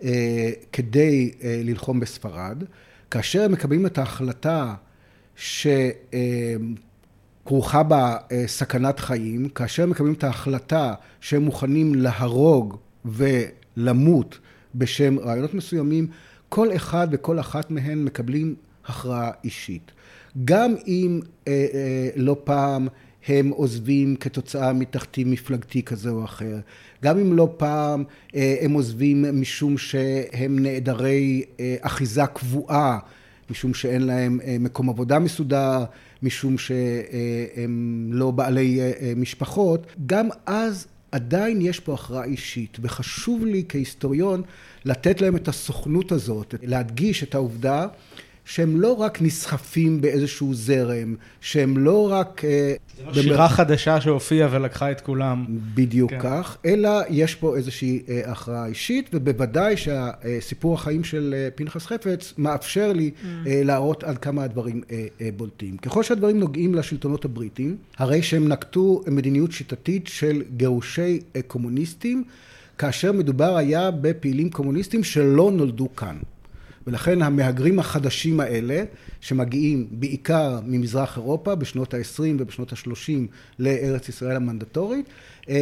אה, 0.03 0.51
כדי 0.71 1.31
אה, 1.43 1.61
ללחום 1.63 1.99
בספרד, 1.99 2.63
כאשר 3.11 3.43
הם 3.43 3.51
מקבלים 3.51 3.85
את 3.85 3.97
ההחלטה 3.97 4.73
שכרוכה 7.43 7.83
בה 7.83 8.17
אה, 8.31 8.43
סכנת 8.47 8.99
חיים, 8.99 9.49
כאשר 9.49 9.85
מקבלים 9.85 10.13
את 10.13 10.23
ההחלטה 10.23 10.93
שהם 11.21 11.41
מוכנים 11.41 11.95
להרוג 11.95 12.77
ולמות 13.05 14.39
בשם 14.75 15.19
רעיונות 15.19 15.53
מסוימים, 15.53 16.07
כל 16.49 16.75
אחד 16.75 17.07
וכל 17.11 17.39
אחת 17.39 17.71
מהן 17.71 18.03
מקבלים 18.03 18.55
הכרעה 18.85 19.31
אישית. 19.43 19.91
גם 20.45 20.75
אם 20.87 21.19
אה, 21.47 21.65
אה, 21.73 22.09
לא 22.15 22.35
פעם 22.43 22.87
הם 23.27 23.49
עוזבים 23.49 24.15
כתוצאה 24.15 24.73
מתחתים 24.73 25.31
מפלגתי 25.31 25.83
כזה 25.83 26.09
או 26.09 26.23
אחר, 26.23 26.59
גם 27.03 27.19
אם 27.19 27.33
לא 27.33 27.53
פעם 27.57 28.03
אה, 28.35 28.55
הם 28.61 28.71
עוזבים 28.71 29.41
משום 29.41 29.77
שהם 29.77 30.59
נעדרי 30.59 31.43
אה, 31.59 31.75
אחיזה 31.81 32.25
קבועה 32.25 32.99
משום 33.51 33.73
שאין 33.73 34.01
להם 34.01 34.39
אה, 34.43 34.57
מקום 34.59 34.89
עבודה 34.89 35.19
מסודר, 35.19 35.83
משום 36.23 36.57
שהם 36.57 38.09
לא 38.13 38.31
בעלי 38.31 38.81
אה, 38.81 38.91
אה, 39.01 39.13
משפחות, 39.15 39.85
גם 40.05 40.29
אז 40.45 40.87
עדיין 41.11 41.61
יש 41.61 41.79
פה 41.79 41.93
הכרעה 41.93 42.23
אישית, 42.23 42.77
וחשוב 42.81 43.45
לי 43.45 43.63
כהיסטוריון 43.69 44.41
לתת 44.85 45.21
להם 45.21 45.35
את 45.35 45.47
הסוכנות 45.47 46.11
הזאת, 46.11 46.55
להדגיש 46.61 47.23
את 47.23 47.35
העובדה 47.35 47.87
שהם 48.51 48.81
לא 48.81 48.93
רק 48.93 49.21
נסחפים 49.21 50.01
באיזשהו 50.01 50.53
זרם, 50.53 51.15
שהם 51.41 51.77
לא 51.77 52.11
רק... 52.11 52.45
אה, 52.45 52.73
זה 52.97 53.05
לא 53.05 53.13
שירה 53.13 53.49
חדשה 53.49 54.01
שהופיעה 54.01 54.49
ולקחה 54.51 54.91
את 54.91 55.01
כולם. 55.01 55.45
בדיוק 55.49 56.11
כן. 56.11 56.19
כך, 56.19 56.57
אלא 56.65 56.89
יש 57.09 57.35
פה 57.35 57.57
איזושהי 57.57 58.01
אה, 58.09 58.21
הכרעה 58.25 58.65
אישית, 58.65 59.09
ובוודאי 59.13 59.77
שהסיפור 59.77 60.73
החיים 60.73 61.03
של 61.03 61.35
אה, 61.37 61.49
פנחס 61.55 61.85
חפץ 61.85 62.33
מאפשר 62.37 62.93
לי 62.93 63.11
mm. 63.15 63.25
להראות 63.45 64.03
עד 64.03 64.17
כמה 64.17 64.43
הדברים 64.43 64.81
בולטים. 65.37 65.77
ככל 65.77 66.03
שהדברים 66.03 66.39
נוגעים 66.39 66.75
לשלטונות 66.75 67.25
הבריטים, 67.25 67.77
הרי 67.97 68.23
שהם 68.23 68.47
נקטו 68.47 69.01
מדיניות 69.07 69.51
שיטתית 69.51 70.07
של 70.07 70.43
גירושי 70.57 71.19
קומוניסטים, 71.47 72.23
כאשר 72.77 73.11
מדובר 73.11 73.57
היה 73.57 73.91
בפעילים 73.91 74.49
קומוניסטים 74.49 75.03
שלא 75.03 75.51
נולדו 75.51 75.95
כאן. 75.95 76.17
ולכן 76.87 77.21
המהגרים 77.21 77.79
החדשים 77.79 78.39
האלה, 78.39 78.83
שמגיעים 79.21 79.87
בעיקר 79.91 80.59
ממזרח 80.65 81.17
אירופה 81.17 81.55
בשנות 81.55 81.93
ה-20 81.93 82.23
ובשנות 82.39 82.73
ה-30 82.73 83.27
לארץ 83.59 84.09
ישראל 84.09 84.35
המנדטורית, 84.35 85.05
אה, 85.49 85.55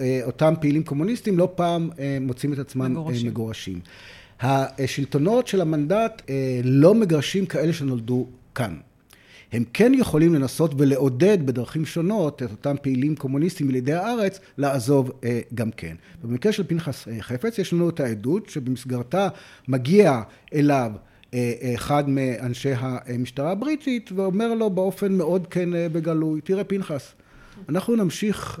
אה, 0.00 0.20
אותם 0.22 0.54
פעילים 0.60 0.82
קומוניסטים 0.82 1.38
לא 1.38 1.48
פעם 1.54 1.90
אה, 1.98 2.18
מוצאים 2.20 2.52
את 2.52 2.58
עצמם 2.58 2.90
מגורשים. 2.92 3.26
מגורשים. 3.26 3.80
השלטונות 4.40 5.46
של 5.46 5.60
המנדט 5.60 6.22
לא 6.64 6.94
מגרשים 6.94 7.46
כאלה 7.46 7.72
שנולדו 7.72 8.26
כאן. 8.54 8.76
הם 9.52 9.64
כן 9.72 9.92
יכולים 9.94 10.34
לנסות 10.34 10.74
ולעודד 10.78 11.46
בדרכים 11.46 11.86
שונות 11.86 12.42
את 12.42 12.50
אותם 12.50 12.76
פעילים 12.82 13.16
קומוניסטים 13.16 13.70
ילידי 13.70 13.92
הארץ 13.92 14.40
לעזוב 14.58 15.12
אה, 15.24 15.40
גם 15.54 15.70
כן. 15.70 15.94
במקרה 16.24 16.52
של 16.52 16.64
פנחס 16.66 17.08
אה, 17.08 17.16
חפץ 17.20 17.58
יש 17.58 17.72
לנו 17.72 17.88
את 17.88 18.00
העדות 18.00 18.48
שבמסגרתה 18.48 19.28
מגיע 19.68 20.22
אליו 20.54 20.92
אה, 21.34 21.72
אחד 21.74 22.08
מאנשי 22.08 22.72
המשטרה 22.74 23.50
הבריטית 23.50 24.10
ואומר 24.12 24.54
לו 24.54 24.70
באופן 24.70 25.12
מאוד 25.12 25.46
כן 25.46 25.68
בגלוי, 25.92 26.40
תראה 26.40 26.64
פנחס, 26.64 27.12
אנחנו 27.68 27.96
נמשיך 27.96 28.60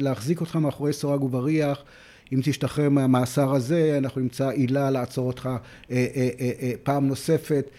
להחזיק 0.00 0.40
אותך 0.40 0.56
מאחורי 0.56 0.92
סורג 0.92 1.22
ובריח 1.22 1.82
אם 2.32 2.40
תשתחרר 2.44 2.88
מהמאסר 2.88 3.54
הזה, 3.54 3.98
אנחנו 3.98 4.20
נמצא 4.20 4.48
עילה 4.48 4.90
לעצור 4.90 5.26
אותך 5.26 5.48
פעם 6.82 7.08
נוספת. 7.08 7.70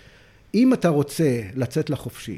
אם 0.57 0.73
אתה 0.73 0.89
רוצה 0.89 1.41
לצאת 1.55 1.89
לחופשי, 1.89 2.37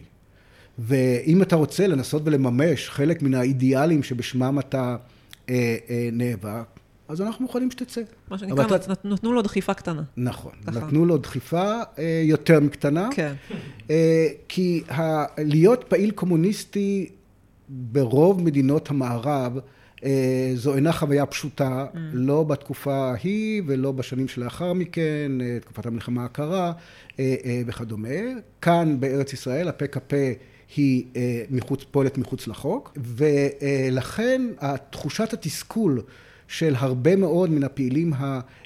ואם 0.80 1.42
אתה 1.42 1.56
רוצה 1.56 1.88
לנסות 1.88 2.22
ולממש 2.26 2.90
חלק 2.90 3.22
מן 3.22 3.34
האידיאלים 3.34 4.04
שבשמם 4.04 4.60
אתה 4.60 4.96
אה, 5.50 5.78
אה, 5.90 6.10
נאבק, 6.12 6.80
אז 7.10 7.22
אנחנו 7.22 7.46
מוכנים 7.46 7.72
שתצא. 7.72 8.02
מה 8.30 8.38
שנקרא, 8.38 8.76
אתה... 8.76 8.94
נתנו 9.04 9.34
לו 9.34 9.42
דחיפה 9.42 9.74
קטנה. 9.74 10.02
נכון, 10.18 10.52
ככה. 10.68 10.80
נתנו 10.80 11.06
לו 11.06 11.18
דחיפה 11.18 11.82
אה, 12.00 12.22
יותר 12.26 12.60
מקטנה. 12.60 13.10
כן. 13.12 13.34
אה, 13.90 14.28
כי 14.48 14.84
ה... 14.90 15.26
להיות 15.38 15.84
פעיל 15.88 16.12
קומוניסטי 16.12 17.10
ברוב 17.70 18.44
מדינות 18.44 18.90
המערב, 18.90 19.60
זו 20.56 20.76
אינה 20.76 20.92
חוויה 20.92 21.26
פשוטה, 21.26 21.86
mm. 21.94 21.98
לא 22.14 22.44
בתקופה 22.44 22.96
ההיא 22.96 23.62
ולא 23.66 23.92
בשנים 23.92 24.28
שלאחר 24.28 24.74
מכן, 24.74 25.32
אה, 25.42 25.58
תקופת 25.62 25.86
המלחמה 25.86 26.26
הקרה 26.26 26.72
אה, 27.20 27.62
וכדומה. 27.66 28.10
כאן 28.62 29.00
בארץ 29.00 29.34
ישראל 29.34 29.68
הפה 29.68 29.88
כפה 29.88 30.16
היא 30.76 31.06
מחוץ, 31.50 31.84
פועלת 31.92 32.18
מחוץ 32.18 32.48
לחוק, 32.48 32.98
ולכן 32.98 34.42
תחושת 34.90 35.34
התסכול 35.34 36.02
של 36.48 36.76
הרבה 36.78 37.16
מאוד 37.16 37.50
מן 37.50 37.64
הפעילים 37.64 38.14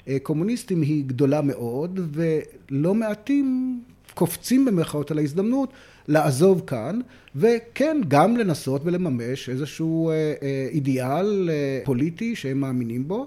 הקומוניסטים 0.06 0.82
היא 0.82 1.04
גדולה 1.06 1.42
מאוד, 1.42 2.00
ולא 2.12 2.94
מעטים 2.94 3.80
קופצים 4.14 4.64
במרכאות 4.64 5.10
על 5.10 5.18
ההזדמנות 5.18 5.72
לעזוב 6.08 6.62
כאן, 6.66 7.00
וכן, 7.36 8.00
גם 8.08 8.36
לנסות 8.36 8.82
ולממש 8.84 9.48
איזשהו 9.48 10.10
אה, 10.10 10.14
אה, 10.14 10.68
אידיאל 10.70 11.50
אה, 11.52 11.80
פוליטי 11.84 12.36
שהם 12.36 12.60
מאמינים 12.60 13.08
בו. 13.08 13.26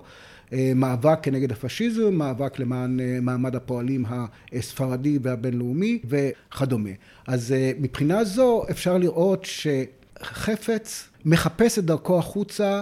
מאבק 0.75 1.19
כנגד 1.24 1.51
הפשיזם, 1.51 2.13
מאבק 2.13 2.60
למען 2.60 3.00
מעמד 3.22 3.55
הפועלים 3.55 4.05
הספרדי 4.53 5.19
והבינלאומי 5.22 6.00
וכדומה. 6.10 6.89
אז 7.27 7.55
מבחינה 7.79 8.24
זו 8.24 8.63
אפשר 8.72 8.98
לראות 8.98 9.46
שחפץ 9.46 11.10
מחפש 11.25 11.79
את 11.79 11.86
דרכו 11.86 12.19
החוצה 12.19 12.81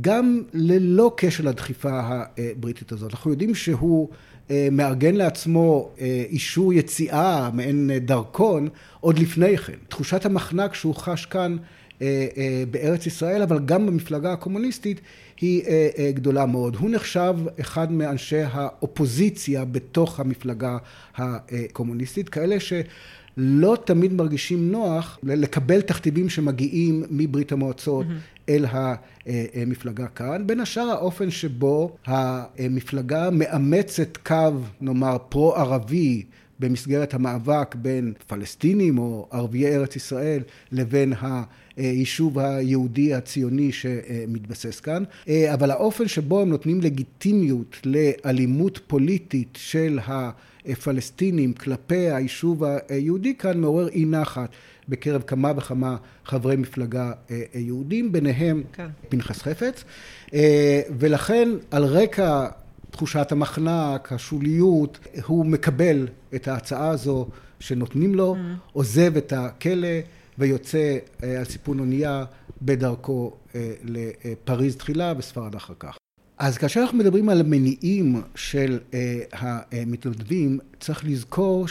גם 0.00 0.42
ללא 0.52 1.12
קשר 1.16 1.44
לדחיפה 1.44 2.00
הבריטית 2.02 2.92
הזאת. 2.92 3.10
אנחנו 3.10 3.30
יודעים 3.30 3.54
שהוא 3.54 4.08
מארגן 4.50 5.14
לעצמו 5.14 5.90
אה, 6.00 6.24
אישור 6.28 6.72
יציאה, 6.72 7.50
מעין 7.52 7.90
דרכון, 8.00 8.68
עוד 9.00 9.18
לפני 9.18 9.56
כן. 9.56 9.72
תחושת 9.88 10.26
המחנק 10.26 10.74
שהוא 10.74 10.94
חש 10.94 11.26
כאן 11.26 11.56
אה, 12.02 12.26
בארץ 12.70 13.06
ישראל, 13.06 13.42
אבל 13.42 13.58
גם 13.64 13.86
במפלגה 13.86 14.32
הקומוניסטית, 14.32 15.00
היא 15.40 15.62
גדולה 16.14 16.46
מאוד. 16.46 16.76
הוא 16.76 16.90
נחשב 16.90 17.34
אחד 17.60 17.92
מאנשי 17.92 18.42
האופוזיציה 18.50 19.64
בתוך 19.64 20.20
המפלגה 20.20 20.78
הקומוניסטית, 21.16 22.28
כאלה 22.28 22.60
ש... 22.60 22.72
לא 23.36 23.76
תמיד 23.84 24.12
מרגישים 24.12 24.72
נוח 24.72 25.18
לקבל 25.22 25.80
תכתיבים 25.80 26.28
שמגיעים 26.28 27.04
מברית 27.10 27.52
המועצות 27.52 28.06
mm-hmm. 28.06 28.48
אל 28.48 28.66
המפלגה 29.54 30.06
כאן. 30.06 30.46
בין 30.46 30.60
השאר 30.60 30.90
האופן 30.90 31.30
שבו 31.30 31.96
המפלגה 32.06 33.30
מאמצת 33.30 34.16
קו, 34.16 34.52
נאמר, 34.80 35.16
פרו-ערבי 35.28 36.22
במסגרת 36.60 37.14
המאבק 37.14 37.74
בין 37.74 38.12
פלסטינים 38.26 38.98
או 38.98 39.28
ערביי 39.30 39.76
ארץ 39.76 39.96
ישראל 39.96 40.42
לבין 40.72 41.12
היישוב 41.76 42.38
היהודי 42.38 43.14
הציוני 43.14 43.72
שמתבסס 43.72 44.80
כאן, 44.80 45.02
אבל 45.52 45.70
האופן 45.70 46.08
שבו 46.08 46.40
הם 46.40 46.48
נותנים 46.48 46.80
לגיטימיות 46.80 47.76
לאלימות 47.84 48.80
פוליטית 48.86 49.58
של 49.60 49.98
הפלסטינים 50.06 51.52
כלפי 51.52 52.10
היישוב 52.10 52.62
היהודי 52.88 53.34
כאן 53.34 53.60
מעורר 53.60 53.88
אי 53.88 54.04
נחת. 54.04 54.50
בקרב 54.88 55.22
כמה 55.26 55.52
וכמה 55.56 55.96
חברי 56.24 56.56
מפלגה 56.56 57.12
יהודים, 57.54 58.12
ביניהם 58.12 58.62
כן. 58.72 58.86
פנחס 59.08 59.42
חפץ, 59.42 59.84
ולכן 60.98 61.48
על 61.70 61.84
רקע 61.84 62.46
תחושת 62.90 63.32
המחנק, 63.32 64.12
השוליות, 64.12 64.98
הוא 65.26 65.46
מקבל 65.46 66.08
את 66.34 66.48
ההצעה 66.48 66.88
הזו 66.88 67.28
שנותנים 67.60 68.14
לו, 68.14 68.34
mm. 68.34 68.38
עוזב 68.72 69.16
את 69.16 69.32
הכלא 69.36 69.88
ויוצא 70.38 70.98
אה, 71.22 71.38
על 71.38 71.44
סיפון 71.44 71.78
אונייה 71.78 72.24
בדרכו 72.62 73.32
אה, 73.54 73.72
לפריז 73.84 74.76
תחילה 74.76 75.12
וספרד 75.18 75.54
אחר 75.54 75.74
כך. 75.78 75.96
אז 76.38 76.58
כאשר 76.58 76.80
אנחנו 76.80 76.98
מדברים 76.98 77.28
על 77.28 77.40
המניעים 77.40 78.22
של 78.34 78.78
אה, 78.94 79.20
המתנדבים, 79.72 80.58
צריך 80.80 81.04
לזכור 81.04 81.66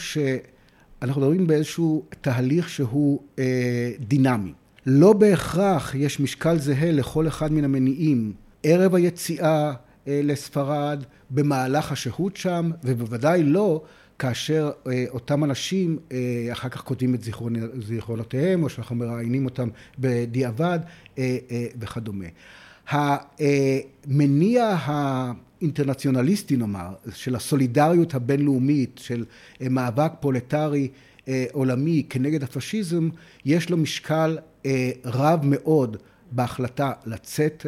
אנחנו 1.04 1.22
מדברים 1.22 1.48
באיזשהו 1.48 2.04
תהליך 2.22 2.70
שהוא 2.70 3.20
אה, 3.40 3.92
דינמי. 4.00 4.54
לא 4.86 5.14
בהכרח 5.14 5.96
יש 5.96 6.20
משקל 6.20 6.60
זהה 6.60 6.92
לכל 6.92 7.28
אחד 7.28 7.52
מן 7.52 7.64
המניעים. 7.64 8.34
ערב 8.64 8.96
היציאה 8.96 9.74
אה, 10.08 10.22
לספרד, 10.24 11.04
במהלך 11.30 11.92
השהות 11.92 12.38
שם, 12.38 12.72
ובוודאי 12.84 13.44
לא 13.44 13.84
כאשר 14.20 14.72
אה, 14.88 15.06
אותם 15.10 15.44
אנשים 15.44 16.00
אה, 16.12 16.18
אחר 16.52 16.70
כך 16.70 16.82
כותבים 16.82 17.16
את 17.16 17.24
זיכרון, 17.24 17.56
זיכרונותיהם, 17.82 18.64
או 18.64 18.70
שאנחנו 18.70 18.96
מראיינים 18.96 19.46
אותם 19.46 19.70
בדיעבד 20.00 20.80
אה, 21.18 21.38
אה, 21.52 21.66
וכדומה. 21.80 22.26
המניע 22.88 24.76
האינטרנציונליסטי 24.84 26.58
נאמר, 26.58 26.94
של 27.14 27.36
הסולידריות 27.36 28.14
הבינלאומית, 28.14 29.00
של 29.04 29.26
אה, 29.62 29.70
מאבק 29.70 30.12
פולטרי 30.20 30.88
אה, 31.28 31.46
עולמי 31.52 32.04
כנגד 32.10 32.44
הפשיזם, 32.44 33.10
יש 33.46 33.70
לו 33.70 33.78
משקל 33.78 34.38
אה, 34.66 34.92
רב 35.06 35.40
מאוד 35.44 35.98
בהחלטה 36.32 36.92
לצאת 37.06 37.66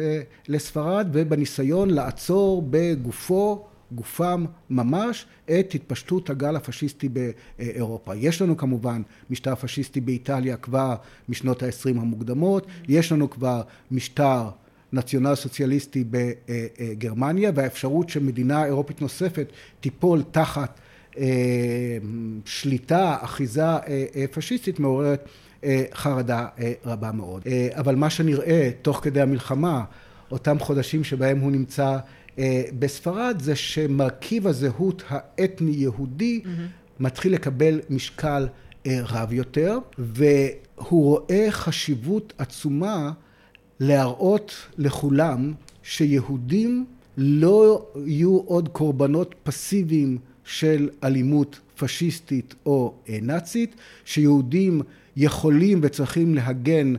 לספרד 0.48 1.08
ובניסיון 1.12 1.90
לעצור 1.90 2.66
בגופו, 2.70 3.66
גופם 3.92 4.44
ממש, 4.70 5.26
את 5.44 5.74
התפשטות 5.74 6.30
הגל 6.30 6.56
הפשיסטי 6.56 7.08
באירופה. 7.08 8.16
יש 8.16 8.42
לנו 8.42 8.56
כמובן 8.56 9.02
משטר 9.30 9.54
פשיסטי 9.54 10.00
באיטליה 10.00 10.56
כבר 10.56 10.94
משנות 11.28 11.62
ה-20 11.62 11.88
המוקדמות, 11.88 12.66
יש 12.88 13.12
לנו 13.12 13.30
כבר 13.30 13.62
משטר 13.90 14.48
נציונל 14.92 15.34
סוציאליסטי 15.34 16.04
בגרמניה 16.10 17.50
והאפשרות 17.54 18.08
שמדינה 18.08 18.64
אירופית 18.64 19.02
נוספת 19.02 19.52
תיפול 19.80 20.22
תחת 20.30 20.80
שליטה, 22.44 23.16
אחיזה 23.20 23.64
פשיסטית 24.30 24.80
מעוררת 24.80 25.28
חרדה 25.94 26.46
רבה 26.84 27.12
מאוד. 27.12 27.42
אבל 27.72 27.94
מה 27.94 28.10
שנראה 28.10 28.70
תוך 28.82 29.00
כדי 29.02 29.20
המלחמה, 29.20 29.84
אותם 30.30 30.58
חודשים 30.58 31.04
שבהם 31.04 31.38
הוא 31.38 31.52
נמצא 31.52 31.98
בספרד, 32.78 33.36
זה 33.40 33.56
שמרכיב 33.56 34.46
הזהות 34.46 35.02
האתני-יהודי 35.08 36.40
mm-hmm. 36.44 36.48
מתחיל 37.00 37.32
לקבל 37.32 37.80
משקל 37.90 38.48
רב 38.86 39.32
יותר, 39.32 39.78
והוא 39.98 41.04
רואה 41.04 41.46
חשיבות 41.50 42.32
עצומה 42.38 43.12
להראות 43.80 44.54
לכולם 44.78 45.52
שיהודים 45.82 46.86
לא 47.16 47.86
יהיו 48.06 48.38
עוד 48.38 48.68
קורבנות 48.68 49.34
פסיביים 49.42 50.18
של 50.44 50.88
אלימות 51.04 51.60
פשיסטית 51.76 52.54
או 52.66 52.94
נאצית, 53.22 53.74
שיהודים 54.04 54.80
יכולים 55.16 55.80
וצריכים 55.82 56.34
להגן 56.34 56.94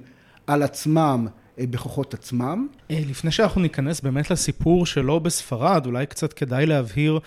על 0.47 0.63
עצמם 0.63 1.27
בכוחות 1.59 2.13
עצמם. 2.13 2.67
לפני 2.89 3.31
שאנחנו 3.31 3.61
ניכנס 3.61 4.01
באמת 4.01 4.31
לסיפור 4.31 4.85
שלו 4.85 5.19
בספרד, 5.19 5.85
אולי 5.85 6.05
קצת 6.05 6.33
כדאי 6.33 6.65
להבהיר 6.65 7.19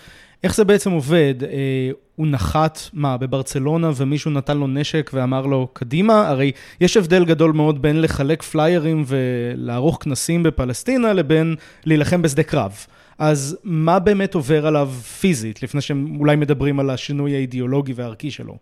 איך 0.45 0.55
זה 0.55 0.65
בעצם 0.65 0.91
עובד? 0.91 1.35
אה, 1.45 1.91
הוא 2.17 2.27
נחת, 2.27 2.81
מה, 2.93 3.17
בברצלונה 3.17 3.91
ומישהו 3.97 4.31
נתן 4.31 4.59
לו 4.59 4.67
נשק 4.67 5.11
ואמר 5.15 5.47
לו, 5.47 5.69
קדימה? 5.73 6.29
הרי 6.29 6.53
יש 6.81 6.97
הבדל 6.97 7.25
גדול 7.25 7.53
מאוד 7.53 7.83
בין 7.83 8.03
לחלק 8.03 8.43
פליירים 8.43 9.05
ולערוך 9.07 9.99
כנסים 10.01 10.43
בפלסטינה 10.43 11.13
לבין 11.13 11.57
להילחם 11.85 12.23
בשדה 12.23 12.43
קרב. 12.43 12.87
אז 13.19 13.57
מה 13.65 13.99
באמת 13.99 14.35
עובר 14.35 14.67
עליו 14.67 14.91
פיזית, 15.21 15.63
לפני 15.63 15.81
שהם 15.81 16.17
אולי 16.21 16.37
מדברים 16.37 16.81
על 16.81 16.91
השינוי 16.91 17.35
האידיאולוגי 17.35 17.93
והערכי 17.93 18.31
שלו? 18.31 18.57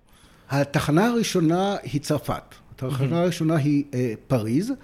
התחנה 0.51 1.07
הראשונה 1.07 1.77
היא 1.83 2.01
צרפת. 2.01 2.55
התחנה 2.71 3.21
הראשונה 3.21 3.57
היא 3.57 3.85
אה, 3.95 4.13
פריז, 4.27 4.71
אה, 4.71 4.77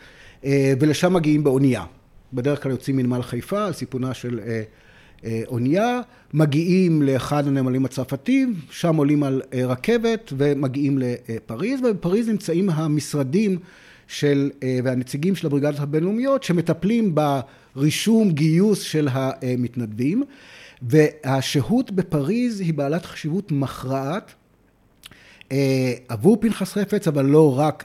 ולשם 0.80 1.12
מגיעים 1.12 1.44
באונייה. 1.44 1.84
בדרך 2.32 2.62
כלל 2.62 2.72
יוצאים 2.72 2.96
מנמל 2.96 3.22
חיפה 3.22 3.66
על 3.66 3.72
סיפונה 3.72 4.14
של 4.14 4.40
אה, 4.46 4.62
אה, 5.24 5.42
אונייה, 5.46 6.00
מגיעים 6.34 7.02
לאחד 7.02 7.46
הנמלים 7.46 7.84
הצרפתיים, 7.84 8.54
שם 8.70 8.96
עולים 8.96 9.22
על 9.22 9.42
אה, 9.54 9.66
רכבת 9.66 10.32
ומגיעים 10.36 10.98
לפריז, 10.98 11.80
ובפריז 11.80 12.28
נמצאים 12.28 12.70
המשרדים 12.70 13.58
של, 14.06 14.50
אה, 14.62 14.78
והנציגים 14.84 15.36
של 15.36 15.46
הבריגדות 15.46 15.80
הבינלאומיות 15.80 16.42
שמטפלים 16.42 17.14
ברישום 17.14 18.30
גיוס 18.30 18.80
של 18.80 19.08
המתנדבים, 19.12 20.22
והשהות 20.82 21.90
בפריז 21.90 22.60
היא 22.60 22.74
בעלת 22.74 23.06
חשיבות 23.06 23.52
מכרעת 23.52 24.32
עבור 26.08 26.36
פנחס 26.40 26.72
חפץ, 26.72 27.08
אבל 27.08 27.24
לא 27.24 27.58
רק 27.58 27.84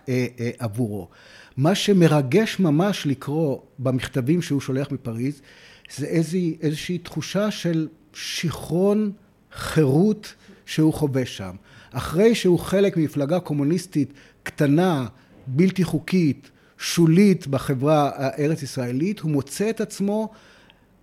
עבורו. 0.60 1.08
מה 1.60 1.76
שמרגש 1.76 2.60
ממש 2.60 3.06
לקרוא 3.06 3.60
במכתבים 3.80 4.41
שהוא 4.41 4.62
שולח 4.62 4.91
מפריז, 4.91 5.41
זה 5.95 6.06
איזושהי, 6.06 6.58
איזושהי 6.62 6.98
תחושה 6.98 7.52
של 7.52 7.88
שיכרון 8.13 9.12
חירות 9.54 10.34
שהוא 10.65 10.93
חווה 10.93 11.26
שם. 11.26 11.56
אחרי 11.91 12.36
שהוא 12.36 12.60
חלק 12.60 12.98
ממפלגה 12.98 13.39
קומוניסטית 13.39 14.13
קטנה, 14.43 15.06
בלתי 15.48 15.84
חוקית, 15.84 16.52
שולית 16.78 17.48
בחברה 17.48 18.12
הארץ 18.15 18.63
ישראלית, 18.63 19.19
הוא 19.19 19.32
מוצא 19.32 19.69
את 19.69 19.82
עצמו 19.82 20.30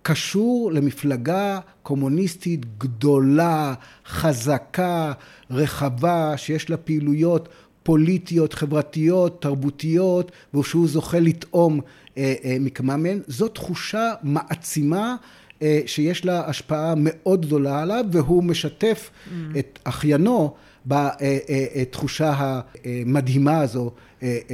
קשור 0.01 0.71
למפלגה 0.73 1.59
קומוניסטית 1.83 2.77
גדולה, 2.77 3.73
חזקה, 4.05 5.13
רחבה, 5.51 6.37
שיש 6.37 6.69
לה 6.69 6.77
פעילויות 6.77 7.49
פוליטיות, 7.87 8.53
חברתיות, 8.53 9.41
תרבותיות, 9.41 10.31
ושהוא 10.53 10.87
זוכה 10.87 11.19
לטעום 11.19 11.79
אה, 12.17 12.33
אה, 12.43 12.57
מכמה 12.59 12.97
מהן. 12.97 13.19
זו 13.27 13.47
תחושה 13.47 14.13
מעצימה 14.23 15.15
אה, 15.61 15.81
שיש 15.85 16.25
לה 16.25 16.49
השפעה 16.49 16.93
מאוד 16.97 17.45
גדולה 17.45 17.81
עליו, 17.81 18.05
והוא 18.11 18.43
משתף 18.43 19.09
mm. 19.09 19.31
את 19.59 19.79
אחיינו 19.83 20.53
בתחושה 20.85 22.33
המדהימה 22.37 23.59
הזו 23.59 23.91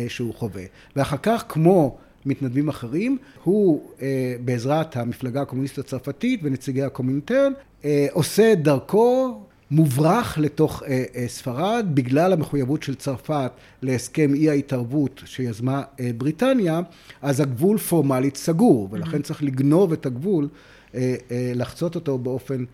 שהוא 0.08 0.34
חווה. 0.34 0.64
ואחר 0.96 1.18
כך, 1.18 1.46
כמו 1.50 1.98
מתנדבים 2.26 2.70
אחרים, 2.70 3.18
הוא 3.44 3.90
בעזרת 4.46 4.98
המפלגה 4.98 5.42
הקומוניסטית 5.42 5.86
הצרפתית 5.86 6.40
ונציגי 6.44 6.84
הקומינטרן, 6.84 7.54
עושה 8.12 8.56
דרכו 8.56 9.40
מוברח 9.74 10.38
לתוך 10.38 10.84
אה, 10.84 11.04
אה, 11.16 11.28
ספרד 11.28 11.86
בגלל 11.94 12.34
המחויבות 12.34 12.84
של 12.84 12.96
צרפת 12.96 13.52
להסכם 13.82 14.34
אי 14.34 14.50
ההתערבות 14.50 15.22
שיזמה 15.26 15.84
אה, 16.00 16.12
בריטניה, 16.18 16.82
אז 17.22 17.40
הגבול 17.40 17.78
פורמלית 17.78 18.38
סגור, 18.38 18.88
ולכן 18.92 19.18
mm-hmm. 19.18 19.24
צריך 19.24 19.44
לגנוב 19.44 19.94
את 19.94 20.06
הגבול, 20.06 20.48
לחצות 21.56 21.96
אותו 21.96 22.18
באופן 22.18 22.66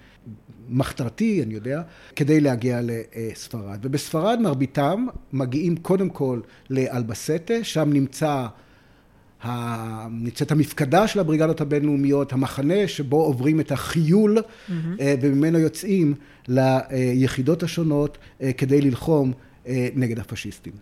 מחתרתי, 0.69 1.43
אני 1.43 1.53
יודע, 1.53 1.81
כדי 2.15 2.41
להגיע 2.41 2.79
לספרד. 2.83 3.79
ובספרד 3.81 4.39
מרביתם 4.41 5.05
מגיעים 5.33 5.77
קודם 5.77 6.09
כל 6.09 6.39
לאלבסטה, 6.69 7.63
שם 7.63 7.89
נמצא 7.93 8.47
נמצאת 10.11 10.51
המפקדה 10.51 11.07
של 11.07 11.19
הבריגדות 11.19 11.61
הבינלאומיות, 11.61 12.33
המחנה 12.33 12.87
שבו 12.87 13.23
עוברים 13.23 13.59
את 13.59 13.71
החיול 13.71 14.37
mm-hmm. 14.37 14.71
וממנו 15.21 15.59
יוצאים 15.59 16.15
ליחידות 16.47 17.63
השונות 17.63 18.17
אה, 18.41 18.53
כדי 18.53 18.81
ללחום 18.81 19.31
אה, 19.67 19.87
נגד 19.95 20.19
הפשיסטים. 20.19 20.73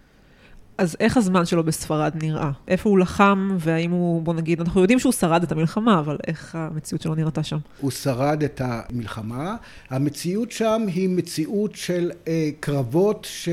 אז 0.77 0.95
איך 0.99 1.17
הזמן 1.17 1.45
שלו 1.45 1.63
בספרד 1.63 2.11
נראה? 2.21 2.51
איפה 2.67 2.89
הוא 2.89 2.99
לחם, 2.99 3.57
והאם 3.59 3.91
הוא, 3.91 4.21
בוא 4.21 4.33
נגיד, 4.33 4.61
אנחנו 4.61 4.81
יודעים 4.81 4.99
שהוא 4.99 5.13
שרד 5.13 5.43
את 5.43 5.51
המלחמה, 5.51 5.99
אבל 5.99 6.17
איך 6.27 6.55
המציאות 6.55 7.01
שלו 7.01 7.15
נראתה 7.15 7.43
שם? 7.43 7.57
הוא 7.81 7.91
שרד 7.91 8.43
את 8.43 8.61
המלחמה. 8.65 9.55
המציאות 9.89 10.51
שם 10.51 10.81
היא 10.87 11.09
מציאות 11.09 11.75
של 11.75 12.11
אה, 12.27 12.49
קרבות 12.59 13.27
ש... 13.29 13.49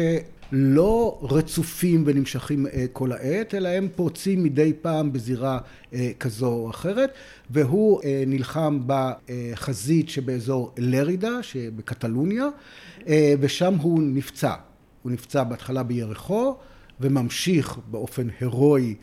לא 0.53 1.19
רצופים 1.23 2.03
ונמשכים 2.07 2.67
אה, 2.67 2.85
כל 2.93 3.13
העת, 3.13 3.55
אלא 3.55 3.69
הם 3.69 3.89
פורצים 3.97 4.43
מדי 4.43 4.73
פעם 4.83 5.13
בזירה 5.13 5.59
אה, 5.95 6.11
כזו 6.21 6.47
או 6.47 6.71
אחרת, 6.71 7.11
והוא 7.51 8.01
אה, 8.05 8.25
נלחם 8.27 8.81
בחזית 8.87 10.09
שבאזור 10.09 10.73
לרידה, 10.79 11.43
שבקטלוניה, 11.43 12.47
ושם 13.41 13.75
הוא 13.75 14.03
נפצע. 14.03 14.55
הוא 15.03 15.13
נפצע 15.13 15.45
בהתחלה 15.45 15.83
בירכו, 15.83 16.57
וממשיך 17.01 17.79
באופן 17.91 18.27
הירואי 18.41 18.95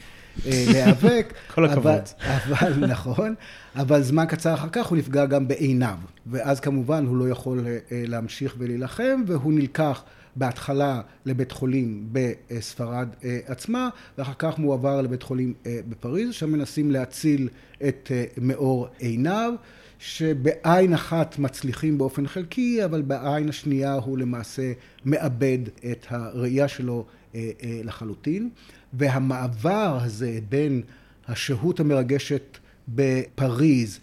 להיאבק. 0.45 1.33
כל 1.55 1.65
הכבוד. 1.65 1.91
אבל, 2.21 2.55
אבל, 2.59 2.85
נכון, 2.85 3.35
אבל 3.75 4.01
זמן 4.01 4.25
קצר 4.25 4.53
אחר 4.53 4.69
כך 4.71 4.85
הוא 4.85 4.97
נפגע 4.97 5.25
גם 5.25 5.47
בעיניו, 5.47 5.97
ואז 6.27 6.59
כמובן 6.59 7.05
הוא 7.05 7.17
לא 7.17 7.29
יכול 7.29 7.65
להמשיך 7.91 8.55
ולהילחם, 8.57 9.23
והוא 9.27 9.53
נלקח 9.53 10.03
בהתחלה 10.35 11.01
לבית 11.25 11.51
חולים 11.51 12.09
בספרד 12.11 13.09
אה, 13.23 13.39
עצמה, 13.45 13.89
ואחר 14.17 14.33
כך 14.37 14.57
מועבר 14.59 15.01
לבית 15.01 15.23
חולים 15.23 15.53
אה, 15.65 15.79
בפריז, 15.89 16.33
שם 16.33 16.51
מנסים 16.51 16.91
להציל 16.91 17.49
את 17.87 18.11
אה, 18.11 18.25
מאור 18.37 18.87
עיניו, 18.99 19.53
שבעין 19.99 20.93
אחת 20.93 21.39
מצליחים 21.39 21.97
באופן 21.97 22.27
חלקי, 22.27 22.85
אבל 22.85 23.01
בעין 23.01 23.49
השנייה 23.49 23.93
הוא 23.93 24.17
למעשה 24.17 24.71
מאבד 25.05 25.59
את 25.91 26.05
הראייה 26.09 26.67
שלו 26.67 27.05
לחלוטין. 27.83 28.49
והמעבר 28.93 29.99
הזה 30.01 30.39
בין 30.49 30.81
השהות 31.27 31.79
המרגשת 31.79 32.57
בפריז 32.87 33.99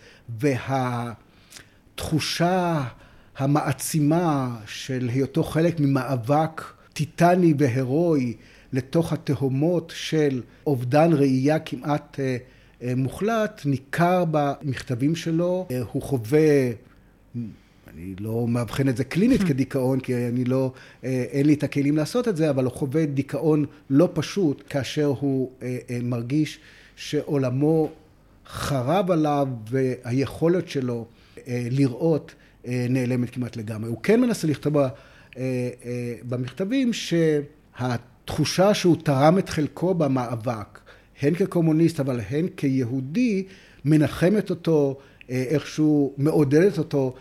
והתחושה 1.98 2.84
המעצימה 3.38 4.56
של 4.66 5.08
היותו 5.12 5.42
חלק 5.42 5.80
ממאבק 5.80 6.62
טיטני 6.92 7.54
והירואי 7.58 8.34
לתוך 8.72 9.12
התהומות 9.12 9.92
של 9.96 10.42
אובדן 10.66 11.12
ראייה 11.12 11.58
כמעט 11.58 12.20
אה, 12.20 12.36
אה, 12.82 12.92
מוחלט, 12.96 13.62
ניכר 13.64 14.24
במכתבים 14.30 15.16
שלו. 15.16 15.66
אה, 15.70 15.80
הוא 15.92 16.02
חווה, 16.02 16.70
אני 17.94 18.14
לא 18.20 18.46
מאבחן 18.48 18.88
את 18.88 18.96
זה 18.96 19.04
קלינית 19.04 19.42
כדיכאון, 19.48 20.00
כי 20.00 20.14
אני 20.28 20.44
לא, 20.44 20.72
אין 21.02 21.46
לי 21.46 21.54
את 21.54 21.62
הכלים 21.62 21.96
לעשות 21.96 22.28
את 22.28 22.36
זה, 22.36 22.50
אבל 22.50 22.64
הוא 22.64 22.72
חווה 22.72 23.06
דיכאון 23.06 23.64
לא 23.90 24.08
פשוט 24.12 24.62
כאשר 24.68 25.12
הוא 25.20 25.50
מרגיש 26.02 26.58
שעולמו 26.96 27.90
חרב 28.46 29.10
עליו 29.10 29.48
והיכולת 29.70 30.68
שלו 30.68 31.06
לראות 31.48 32.34
נעלמת 32.68 33.30
כמעט 33.30 33.56
לגמרי. 33.56 33.88
הוא 33.88 33.98
כן 34.02 34.20
מנסה 34.20 34.48
לכתוב 34.48 34.76
במכתבים 36.28 36.90
שהתחושה 36.92 38.74
שהוא 38.74 38.96
תרם 39.04 39.38
את 39.38 39.48
חלקו 39.48 39.94
במאבק, 39.94 40.78
הן 41.22 41.34
כקומוניסט 41.34 42.00
אבל 42.00 42.20
הן 42.30 42.46
כיהודי, 42.56 43.44
מנחמת 43.84 44.50
אותו, 44.50 44.98
איכשהו 45.28 46.14
מעודדת 46.16 46.78
אותו 46.78 47.14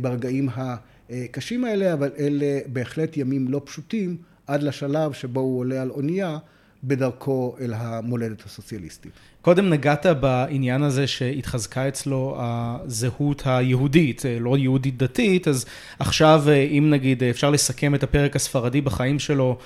ברגעים 0.00 0.48
הקשים 0.56 1.64
האלה, 1.64 1.92
אבל 1.92 2.10
אלה 2.18 2.58
בהחלט 2.66 3.16
ימים 3.16 3.48
לא 3.48 3.60
פשוטים 3.64 4.16
עד 4.46 4.62
לשלב 4.62 5.12
שבו 5.12 5.40
הוא 5.40 5.58
עולה 5.58 5.82
על 5.82 5.90
אונייה 5.90 6.38
בדרכו 6.84 7.56
אל 7.60 7.74
המולדת 7.76 8.46
הסוציאליסטית. 8.46 9.12
קודם 9.42 9.70
נגעת 9.70 10.06
בעניין 10.06 10.82
הזה 10.82 11.06
שהתחזקה 11.06 11.88
אצלו 11.88 12.36
הזהות 12.38 13.42
היהודית, 13.44 14.22
לא 14.40 14.58
יהודית 14.58 14.96
דתית, 14.96 15.48
אז 15.48 15.64
עכשיו 15.98 16.44
אם 16.78 16.90
נגיד 16.90 17.22
אפשר 17.22 17.50
לסכם 17.50 17.94
את 17.94 18.02
הפרק 18.02 18.36
הספרדי 18.36 18.80
בחיים 18.80 19.18
שלו, 19.18 19.58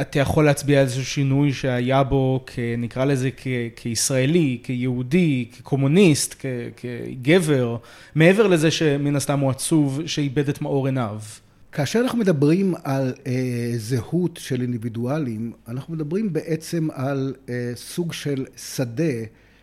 אתה 0.00 0.18
יכול 0.18 0.44
להצביע 0.44 0.78
על 0.78 0.84
איזשהו 0.84 1.04
שינוי 1.04 1.52
שהיה 1.52 2.02
בו, 2.02 2.44
נקרא 2.78 3.04
לזה 3.04 3.30
כישראלי, 3.76 4.58
כיהודי, 4.62 5.48
כקומוניסט, 5.56 6.44
כגבר, 6.76 7.76
מעבר 8.14 8.46
לזה 8.46 8.70
שמן 8.70 9.16
הסתם 9.16 9.38
הוא 9.40 9.50
עצוב 9.50 10.00
שאיבד 10.06 10.48
את 10.48 10.62
מאור 10.62 10.86
עיניו. 10.86 11.20
כאשר 11.72 12.00
אנחנו 12.00 12.18
מדברים 12.18 12.74
על 12.84 13.14
אה, 13.26 13.72
זהות 13.76 14.36
של 14.36 14.60
אינדיבידואלים, 14.60 15.52
אנחנו 15.68 15.94
מדברים 15.94 16.32
בעצם 16.32 16.88
על 16.92 17.34
אה, 17.48 17.72
סוג 17.74 18.12
של 18.12 18.46
שדה 18.56 19.12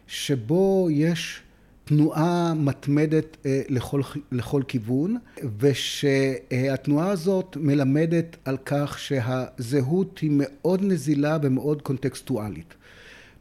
שבו 0.08 0.88
יש 0.92 1.42
תנועה 1.86 2.54
מתמדת 2.54 3.38
אה, 3.46 3.62
לכל, 3.70 4.02
לכל 4.32 4.62
כיוון, 4.68 5.18
ושהתנועה 5.60 7.10
הזאת 7.10 7.58
מלמדת 7.60 8.38
על 8.46 8.58
כך 8.66 9.00
שהזהות 9.00 10.20
היא 10.20 10.32
מאוד 10.34 10.84
נזילה 10.84 11.38
ומאוד 11.44 11.82
קונטקסטואלית. 11.82 12.74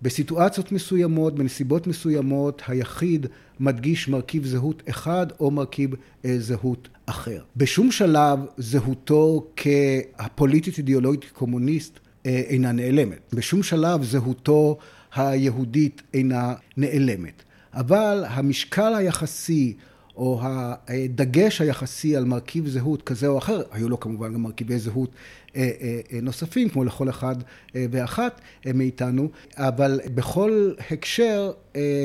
בסיטואציות 0.02 0.72
מסוימות, 0.72 1.35
בנסיבות 1.35 1.87
מסוימות, 1.87 2.62
היחיד 2.66 3.26
מדגיש 3.61 4.09
מרכיב 4.09 4.47
זהות 4.47 4.83
אחד 4.88 5.27
או 5.40 5.51
מרכיב 5.51 5.90
אה, 6.25 6.38
זהות 6.38 6.88
אחר. 7.07 7.42
בשום 7.57 7.90
שלב 7.90 8.38
זהותו 8.59 9.47
כפוליטית 9.57 10.79
אידיאולוגית 10.79 11.25
קומוניסט 11.33 11.99
אה, 12.27 12.42
אינה 12.47 12.73
נעלמת. 12.73 13.35
בשום 13.35 13.62
שלב 13.62 14.03
זהותו 14.03 14.79
היהודית 15.14 16.03
אינה 16.14 16.55
נעלמת. 16.77 17.42
אבל 17.75 18.25
המשקל 18.29 18.94
היחסי 18.94 19.75
או 20.18 20.40
הדגש 20.42 21.61
היחסי 21.61 22.16
על 22.16 22.24
מרכיב 22.24 22.68
זהות 22.68 23.02
כזה 23.02 23.26
או 23.26 23.38
אחר, 23.38 23.62
היו 23.72 23.88
לו 23.88 24.00
כמובן 24.00 24.35
גם 24.35 24.42
מרכיבי 24.42 24.78
זהות 24.78 25.11
אה, 25.57 25.70
אה, 25.83 26.20
נוספים, 26.22 26.68
כמו 26.68 26.85
לכל 26.85 27.09
אחד 27.09 27.37
אה, 27.76 27.87
ואחת 27.90 28.40
מאיתנו, 28.74 29.28
אבל 29.57 30.00
בכל 30.14 30.72
הקשר 30.90 31.52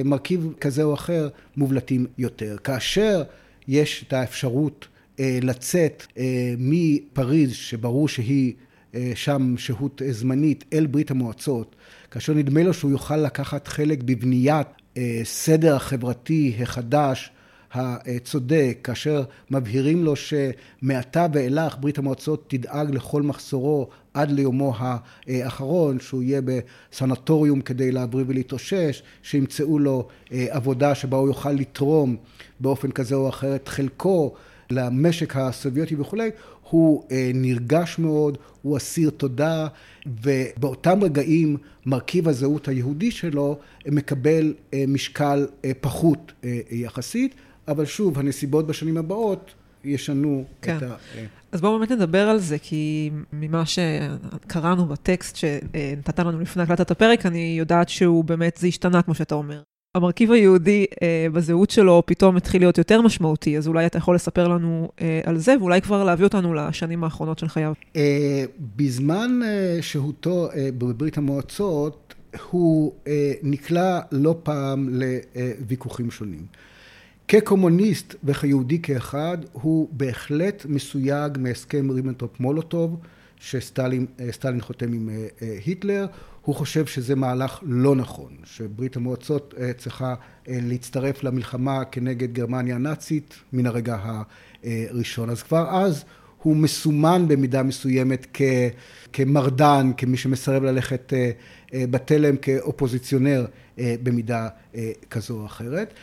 מרכיב 0.06 0.54
כזה 0.62 0.84
או 0.84 0.94
אחר 0.94 1.30
מובלטים 1.58 2.06
יותר. 2.18 2.58
כאשר 2.64 3.24
יש 3.68 4.06
את 4.08 4.14
האפשרות 4.14 4.88
לצאת 5.20 6.04
מפריז, 6.58 7.54
שברור 7.54 8.08
שהיא 8.08 8.54
שם 9.16 9.56
שהות 9.58 10.02
זמנית, 10.10 10.64
אל 10.74 10.86
ברית 10.86 11.12
המועצות, 11.12 11.76
כאשר 12.12 12.34
נדמה 12.34 12.64
לו 12.64 12.74
שהוא 12.74 12.92
יוכל 12.92 13.18
לקחת 13.18 13.68
חלק 13.68 14.04
בבניית 14.04 14.68
סדר 15.24 15.76
החברתי 15.76 16.56
החדש, 16.62 17.32
הצודק, 17.74 18.78
כאשר 18.84 19.24
מבהירים 19.52 20.04
לו 20.04 20.14
שמעתה 20.16 21.28
ואילך 21.34 21.78
ברית 21.80 21.98
המועצות 21.98 22.46
תדאג 22.48 22.96
לכל 22.96 23.22
מחסורו 23.22 23.90
עד 24.14 24.32
ליומו 24.32 24.74
האחרון, 25.28 26.00
שהוא 26.00 26.24
יהיה 26.24 26.42
בסנטוריום 26.42 27.62
כדי 27.62 27.92
להבריא 27.92 28.26
ולהתאושש, 28.28 29.04
שימצאו 29.24 29.80
לו 29.80 30.08
אה, 30.32 30.46
עבודה 30.50 30.96
שבה 30.96 31.18
הוא 31.18 31.28
יוכל 31.28 31.52
לתרום 31.52 32.16
באופן 32.60 32.92
כזה 32.92 33.16
או 33.16 33.30
אחר 33.30 33.56
את 33.56 33.68
חלקו 33.68 34.34
למשק 34.70 35.36
הסובייטי 35.36 35.96
וכולי, 35.96 36.30
הוא 36.70 37.04
אה, 37.12 37.32
נרגש 37.34 38.00
מאוד, 38.00 38.38
הוא 38.62 38.78
אסיר 38.78 39.10
תודה, 39.10 39.68
ובאותם 40.24 41.04
רגעים 41.04 41.58
מרכיב 41.86 42.28
הזהות 42.28 42.68
היהודי 42.68 43.12
שלו 43.12 43.60
מקבל 43.88 44.54
אה, 44.74 44.84
משקל 44.88 45.48
פחות 45.82 46.32
יחסית. 46.72 47.36
אבל 47.68 47.86
שוב, 47.86 48.20
הנסיבות 48.20 48.68
בשנים 48.68 48.98
הבאות 48.98 49.54
ישנו 49.84 50.44
כן. 50.62 50.78
את 50.78 50.84
ה... 50.84 50.96
אז 51.52 51.62
בואו 51.62 51.78
באמת 51.78 51.92
נדבר 51.92 52.30
על 52.30 52.40
זה, 52.40 52.58
כי 52.60 53.12
ממה 53.34 53.64
שקראנו 53.66 54.86
בטקסט 54.86 55.36
שנתת 55.36 56.20
לנו 56.20 56.40
לפני 56.40 56.64
הקלטת 56.64 56.92
הפרק, 56.92 57.26
אני 57.26 57.56
יודעת 57.60 57.90
שהוא 57.90 58.24
באמת, 58.24 58.58
זה 58.58 58.68
השתנה, 58.68 59.02
כמו 59.02 59.16
שאתה 59.16 59.36
אומר. 59.36 59.62
המרכיב 59.98 60.32
היהודי 60.32 60.86
אה, 61.04 61.28
בזהות 61.34 61.70
שלו 61.70 62.04
פתאום 62.06 62.38
התחיל 62.38 62.62
להיות 62.62 62.78
יותר 62.78 63.02
משמעותי, 63.02 63.58
אז 63.58 63.68
אולי 63.68 63.86
אתה 63.86 63.98
יכול 63.98 64.16
לספר 64.16 64.48
לנו 64.48 64.90
אה, 65.02 65.22
על 65.26 65.38
זה, 65.38 65.56
ואולי 65.60 65.82
כבר 65.82 66.04
להביא 66.04 66.26
אותנו 66.26 66.54
לשנים 66.54 67.04
האחרונות 67.04 67.40
של 67.40 67.48
חייו. 67.48 67.74
אה, 67.96 68.46
בזמן 68.76 69.40
אה, 69.46 69.78
שהותו 69.82 70.50
אה, 70.52 70.70
בברית 70.78 71.18
המועצות, 71.18 72.14
הוא 72.52 72.94
אה, 73.08 73.34
נקלע 73.44 74.00
לא 74.12 74.36
פעם 74.44 74.90
לוויכוחים 74.92 76.12
שונים. 76.12 76.46
כקומוניסט 77.34 78.16
וכיהודי 78.24 78.80
כאחד, 78.82 79.38
הוא 79.52 79.88
בהחלט 79.92 80.66
מסויג 80.70 81.38
מהסכם 81.40 81.92
ריבנטרופ 81.92 82.40
מולוטוב, 82.40 83.00
שסטלין 83.40 84.06
חותם 84.60 84.94
עם 84.94 85.10
אה, 85.10 85.28
אה, 85.42 85.58
היטלר. 85.66 86.06
הוא 86.42 86.56
חושב 86.56 86.86
שזה 86.86 87.16
מהלך 87.16 87.60
לא 87.64 87.96
נכון, 87.96 88.32
שברית 88.44 88.96
המועצות 88.96 89.54
אה, 89.60 89.74
צריכה 89.74 90.16
להצטרף 90.48 91.24
למלחמה 91.24 91.86
כנגד 91.86 92.34
גרמניה 92.34 92.76
הנאצית 92.76 93.36
מן 93.54 93.66
הרגע 93.66 93.98
הראשון. 94.64 95.30
אז 95.30 95.44
כבר 95.44 95.70
אז 95.70 96.04
הוא 96.42 96.56
מסומן 96.56 97.28
במידה 97.28 97.64
מסוימת 97.64 98.28
כ, 98.34 98.42
כמרדן, 99.14 99.92
כמי 99.98 100.18
שמסרב 100.18 100.64
ללכת 100.64 101.14
בתלם, 101.74 102.38
כאופוזיציונר 102.38 103.46
במידה 103.78 104.48
כזו 105.10 105.40
או 105.40 105.46
אחרת. 105.46 105.94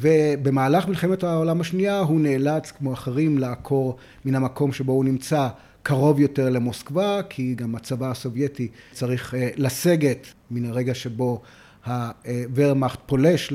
ובמהלך 0.00 0.88
מלחמת 0.88 1.24
העולם 1.24 1.60
השנייה 1.60 1.98
הוא 1.98 2.20
נאלץ, 2.20 2.70
כמו 2.70 2.92
אחרים, 2.92 3.38
לעקור 3.38 3.96
מן 4.24 4.34
המקום 4.34 4.72
שבו 4.72 4.92
הוא 4.92 5.04
נמצא 5.04 5.48
קרוב 5.82 6.20
יותר 6.20 6.50
למוסקבה, 6.50 7.20
כי 7.28 7.54
גם 7.54 7.74
הצבא 7.74 8.10
הסובייטי 8.10 8.68
צריך 8.92 9.34
לסגת 9.56 10.26
מן 10.50 10.64
הרגע 10.64 10.94
שבו 10.94 11.40
הוורמאכט 11.86 12.98
פולש 13.06 13.52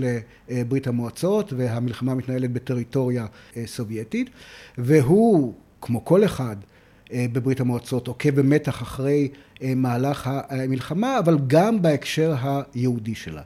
לברית 0.49 0.87
המועצות 0.87 1.53
והמלחמה 1.53 2.15
מתנהלת 2.15 2.51
בטריטוריה 2.51 3.25
סובייטית, 3.65 4.29
והוא, 4.77 5.53
כמו 5.81 6.05
כל 6.05 6.25
אחד, 6.25 6.55
בברית 7.13 7.59
המועצות, 7.59 8.07
עוקב 8.07 8.29
במתח 8.29 8.81
אחרי 8.81 9.27
מהלך 9.75 10.29
המלחמה, 10.49 11.19
אבל 11.19 11.37
גם 11.47 11.81
בהקשר 11.81 12.35
היהודי 12.73 13.15
שלה. 13.15 13.41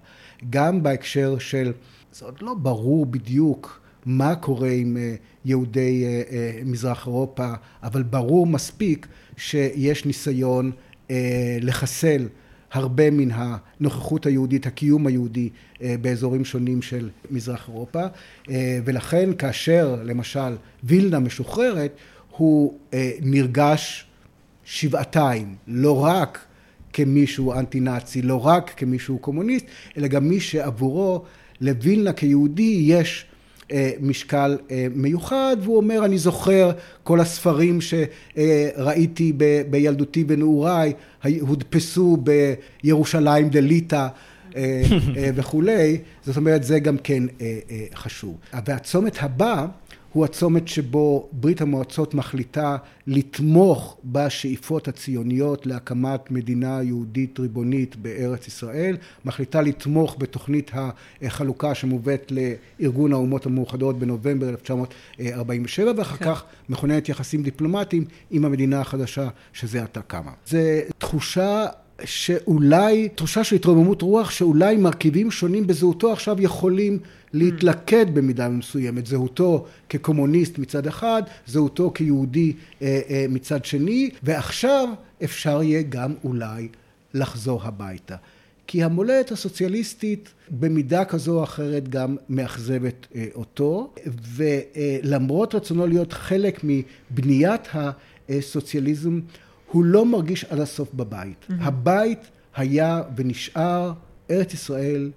גם 0.50 0.84
בהקשר 0.84 1.38
של, 1.40 1.72
זה 2.14 2.26
עוד 2.26 2.42
לא 2.42 2.54
ברור 2.54 3.06
בדיוק 3.06 3.82
מה 4.06 4.36
קורה 4.36 4.70
עם 4.70 4.98
יהודי 5.46 6.06
מזרח 6.66 7.08
אירופה, 7.08 7.54
אבל 7.84 8.04
ברור 8.04 8.48
מספיק 8.48 9.08
שיש 9.38 10.06
ניסיון 10.06 10.72
לחסל 11.62 12.28
הרבה 12.72 13.12
מן 13.12 13.30
הנוכחות 13.34 14.26
היהודית, 14.26 14.66
הקיום 14.66 15.08
היהודי 15.08 15.50
באזורים 15.82 16.46
שונים 16.46 16.82
של 16.82 17.10
מזרח 17.32 17.68
אירופה, 17.68 18.04
ולכן 18.86 19.30
כאשר 19.38 20.02
למשל 20.04 20.56
וילנה 20.84 21.20
משוחררת, 21.20 21.92
הוא 22.40 22.74
נרגש 23.22 24.06
שבעתיים, 24.66 25.56
לא 25.68 26.04
רק 26.04 26.40
כמישהו 26.94 27.54
אנטי 27.54 27.80
נאצי, 27.80 28.22
לא 28.22 28.46
רק 28.46 28.74
כמישהו 28.78 29.18
קומוניסט, 29.18 29.66
אלא 29.98 30.08
גם 30.08 30.30
מי 30.30 30.40
שעבורו 30.40 31.24
לווילנה 31.62 32.14
כיהודי 32.14 32.82
יש 32.86 33.26
אה, 33.72 33.92
משקל 34.02 34.58
אה, 34.72 34.88
מיוחד, 34.96 35.58
והוא 35.64 35.78
אומר, 35.78 36.06
אני 36.06 36.18
זוכר 36.18 36.72
כל 37.04 37.20
הספרים 37.20 37.80
שראיתי 37.82 39.34
בילדותי 39.70 40.24
ונעוריי, 40.28 40.94
הודפסו 41.42 42.18
בירושלים 42.84 43.50
דליטא 43.50 44.08
אה, 44.56 44.82
וכולי, 45.36 45.98
זאת 46.26 46.38
אומרת, 46.38 46.64
זה 46.64 46.80
גם 46.80 46.98
כן 46.98 47.24
חשוב. 47.96 48.38
והצומת 48.66 49.18
הבא 49.20 49.66
הוא 50.14 50.26
הצומת 50.26 50.68
שבו 50.68 51.30
ברית 51.32 51.62
המועצות 51.62 52.14
מחליטה 52.14 52.78
לתמוך 53.08 53.98
בשאיפות 54.06 54.88
הציוניות 54.88 55.66
להקמת 55.66 56.32
מדינה 56.32 56.84
יהודית 56.84 57.40
ריבונית 57.40 57.96
בארץ 57.96 58.48
ישראל, 58.48 58.98
מחליטה 59.26 59.62
לתמוך 59.62 60.16
בתוכנית 60.20 60.72
החלוקה 61.22 61.76
שמובאת 61.76 62.32
לארגון 62.32 63.14
האומות 63.14 63.46
המאוחדות 63.46 64.00
בנובמבר 64.00 64.50
1947 64.50 65.92
ואחר 65.98 66.16
כן. 66.16 66.26
כך 66.26 66.44
מכוננת 66.70 67.10
יחסים 67.10 67.44
דיפלומטיים 67.44 68.06
עם 68.32 68.46
המדינה 68.46 68.82
החדשה 68.82 69.28
שזה 69.54 69.84
עתה 69.84 70.02
קמה. 70.02 70.32
זו 70.48 70.58
תחושה 70.98 71.66
שאולי, 72.06 73.10
תחושה 73.16 73.44
של 73.44 73.56
התרוממות 73.56 74.02
רוח, 74.02 74.30
שאולי 74.30 74.78
מרכיבים 74.78 75.32
שונים 75.32 75.68
בזהותו 75.68 76.14
עכשיו 76.14 76.42
יכולים 76.42 77.00
להתלכד 77.34 78.06
במידה 78.14 78.50
מסוימת. 78.50 79.06
זהותו 79.06 79.66
כקומוניסט 79.90 80.58
מצד 80.58 80.88
אחד, 80.88 81.24
זהותו 81.48 81.92
כיהודי 81.96 82.54
אה, 82.82 83.00
אה, 83.10 83.26
מצד 83.30 83.66
שני, 83.66 84.10
ועכשיו 84.24 84.90
אפשר 85.24 85.64
יהיה 85.64 85.82
גם 85.82 86.14
אולי 86.24 86.68
לחזור 87.14 87.64
הביתה. 87.64 88.16
כי 88.68 88.84
המולדת 88.84 89.32
הסוציאליסטית 89.32 90.30
במידה 90.50 91.06
כזו 91.06 91.38
או 91.38 91.44
אחרת 91.44 91.90
גם 91.90 92.16
מאכזבת 92.30 93.08
אה, 93.16 93.26
אותו, 93.36 93.94
ולמרות 94.36 95.56
רצונו 95.56 95.88
להיות 95.88 96.14
חלק 96.14 96.62
מבניית 96.64 97.62
הסוציאליזם, 98.30 99.20
הוא 99.72 99.84
לא 99.84 100.06
מרגיש 100.06 100.46
עד 100.46 100.60
הסוף 100.60 100.94
בבית. 100.94 101.46
Mm-hmm. 101.50 101.54
הבית 101.60 102.20
היה 102.56 103.02
ונשאר 103.16 103.94
ארץ 104.32 104.54
ישראל, 104.54 105.12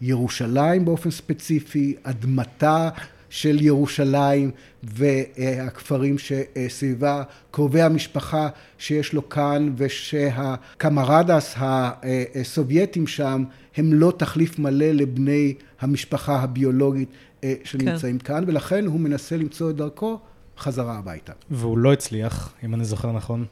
ירושלים 0.00 0.84
באופן 0.84 1.10
ספציפי, 1.10 1.94
אדמתה 2.02 2.88
של 3.30 3.62
ירושלים 3.62 4.50
והכפרים 4.82 6.16
שסביבה, 6.18 7.22
קרובי 7.50 7.82
המשפחה 7.82 8.48
שיש 8.78 9.12
לו 9.12 9.28
כאן 9.28 9.72
ושהקמרדס 9.76 11.54
הסובייטים 11.58 13.06
שם 13.06 13.44
הם 13.76 13.94
לא 13.94 14.12
תחליף 14.16 14.58
מלא 14.58 14.86
לבני 14.86 15.54
המשפחה 15.80 16.40
הביולוגית 16.40 17.08
אה, 17.44 17.54
שנמצאים 17.64 18.18
כן. 18.18 18.26
כאן 18.26 18.44
ולכן 18.46 18.86
הוא 18.86 19.00
מנסה 19.00 19.36
למצוא 19.36 19.70
את 19.70 19.76
דרכו 19.76 20.18
חזרה 20.58 20.98
הביתה. 20.98 21.32
והוא 21.50 21.78
לא 21.78 21.92
הצליח, 21.92 22.52
אם 22.64 22.74
אני 22.74 22.84
זוכר 22.84 23.12
נכון. 23.12 23.44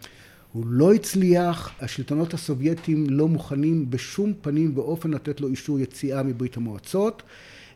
הוא 0.53 0.65
לא 0.67 0.95
הצליח, 0.95 1.71
השלטונות 1.81 2.35
הסובייטים 2.35 3.07
לא 3.11 3.29
מוכנים 3.29 3.91
בשום 3.91 4.33
פנים 4.41 4.73
ואופן 4.75 5.11
לתת 5.11 5.41
לו 5.41 5.49
אישור 5.49 5.81
יציאה 5.81 6.23
מברית 6.23 6.57
המועצות. 6.57 7.23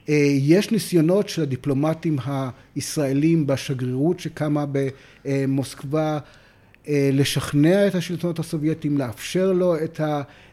אה, 0.09 0.15
יש 0.39 0.71
ניסיונות 0.71 1.29
של 1.29 1.43
הדיפלומטים 1.43 2.19
הישראלים 2.77 3.47
בשגרירות 3.47 4.21
שקמה 4.21 4.65
במוסקבה 5.25 6.19
אה, 6.89 7.11
לשכנע 7.12 7.87
את 7.87 7.95
השלטונות 7.95 8.39
הסובייטים, 8.39 8.99
לאפשר 8.99 9.53
לו 9.53 9.77
את 9.77 10.01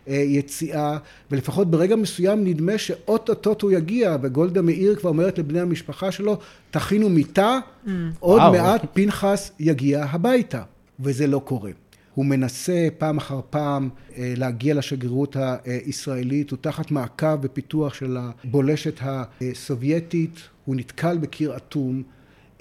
היציאה, 0.07 0.97
ולפחות 1.31 1.71
ברגע 1.71 1.95
מסוים 1.95 2.43
נדמה 2.43 2.77
שאו-טו-טו 2.77 3.67
הוא 3.67 3.71
יגיע, 3.71 4.17
וגולדה 4.21 4.61
מאיר 4.61 4.95
כבר 4.95 5.09
אומרת 5.09 5.37
לבני 5.37 5.59
המשפחה 5.59 6.11
שלו, 6.11 6.37
תכינו 6.71 7.09
מיטה, 7.09 7.59
mm. 7.85 7.89
עוד 8.19 8.41
וואו. 8.41 8.51
מעט 8.51 8.85
פנחס 8.93 9.51
יגיע 9.59 10.05
הביתה, 10.09 10.61
וזה 10.99 11.27
לא 11.27 11.41
קורה. 11.45 11.71
הוא 12.15 12.25
מנסה 12.25 12.87
פעם 12.97 13.17
אחר 13.17 13.39
פעם 13.49 13.89
אה, 14.17 14.33
להגיע 14.37 14.73
לשגרירות 14.73 15.35
הישראלית, 15.65 16.51
הוא 16.51 16.57
תחת 16.61 16.91
מעקב 16.91 17.37
ופיתוח 17.41 17.93
של 17.93 18.17
הבולשת 18.19 18.99
הסובייטית, 19.03 20.39
הוא 20.65 20.75
נתקל 20.75 21.17
בקיר 21.17 21.57
אטום, 21.57 22.03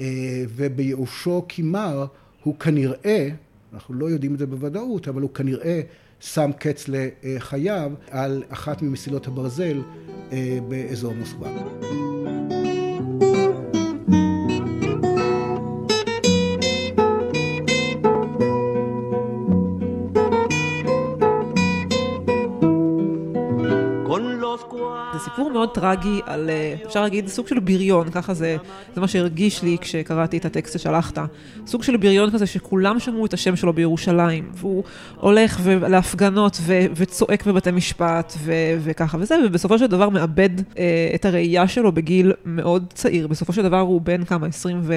אה, 0.01 0.07
ובייאושו 0.49 1.45
כמר 1.49 2.07
הוא 2.43 2.59
כנראה, 2.59 3.29
אנחנו 3.73 3.95
לא 3.95 4.11
יודעים 4.11 4.35
את 4.35 4.39
זה 4.39 4.47
בוודאות, 4.47 5.09
אבל 5.09 5.23
הוא 5.23 5.31
כנראה 5.31 5.81
שם 6.21 6.51
קץ 6.59 6.85
לחייו 6.89 7.93
על 8.11 8.43
אחת 8.49 8.83
ממסילות 8.83 9.27
הברזל 9.27 9.83
אה, 10.33 10.59
באזור 10.69 11.15
מוסקבה. 11.15 12.62
טרגי 25.75 26.21
על, 26.27 26.51
אה, 26.51 26.75
אפשר 26.87 27.03
להגיד, 27.03 27.29
סוג 27.29 27.49
של 27.49 27.59
בריון, 27.59 28.11
ככה 28.11 28.35
זה, 28.35 28.57
זה 28.95 29.01
מה 29.01 29.09
שהרגיש 29.09 29.63
לי 29.63 29.77
כשקראתי 29.81 30.37
את 30.37 30.45
הטקסט 30.45 30.79
ששלחת. 30.79 31.19
סוג 31.67 31.83
של 31.83 31.97
בריון 31.97 32.31
כזה 32.31 32.47
שכולם 32.47 33.01
שמעו 33.01 33.27
את 33.27 33.35
השם 33.35 33.57
שלו 33.57 33.73
בירושלים, 33.73 34.51
והוא 34.55 34.85
הולך 35.17 35.61
להפגנות 35.67 36.59
ו, 36.61 36.81
וצועק 36.97 37.47
בבתי 37.47 37.71
משפט 37.71 38.33
ו, 38.39 38.53
וככה 38.81 39.19
וזה, 39.21 39.35
ובסופו 39.47 39.79
של 39.79 39.87
דבר 39.87 40.09
מאבד 40.09 40.51
אה, 40.79 41.11
את 41.15 41.25
הראייה 41.25 41.69
שלו 41.69 41.93
בגיל 41.93 42.33
מאוד 42.45 42.85
צעיר. 42.95 43.27
בסופו 43.27 43.53
של 43.53 43.63
דבר 43.63 43.81
הוא 43.81 44.01
בן 44.01 44.25
כמה, 44.25 44.47
20 44.47 44.81
ו... 44.83 44.95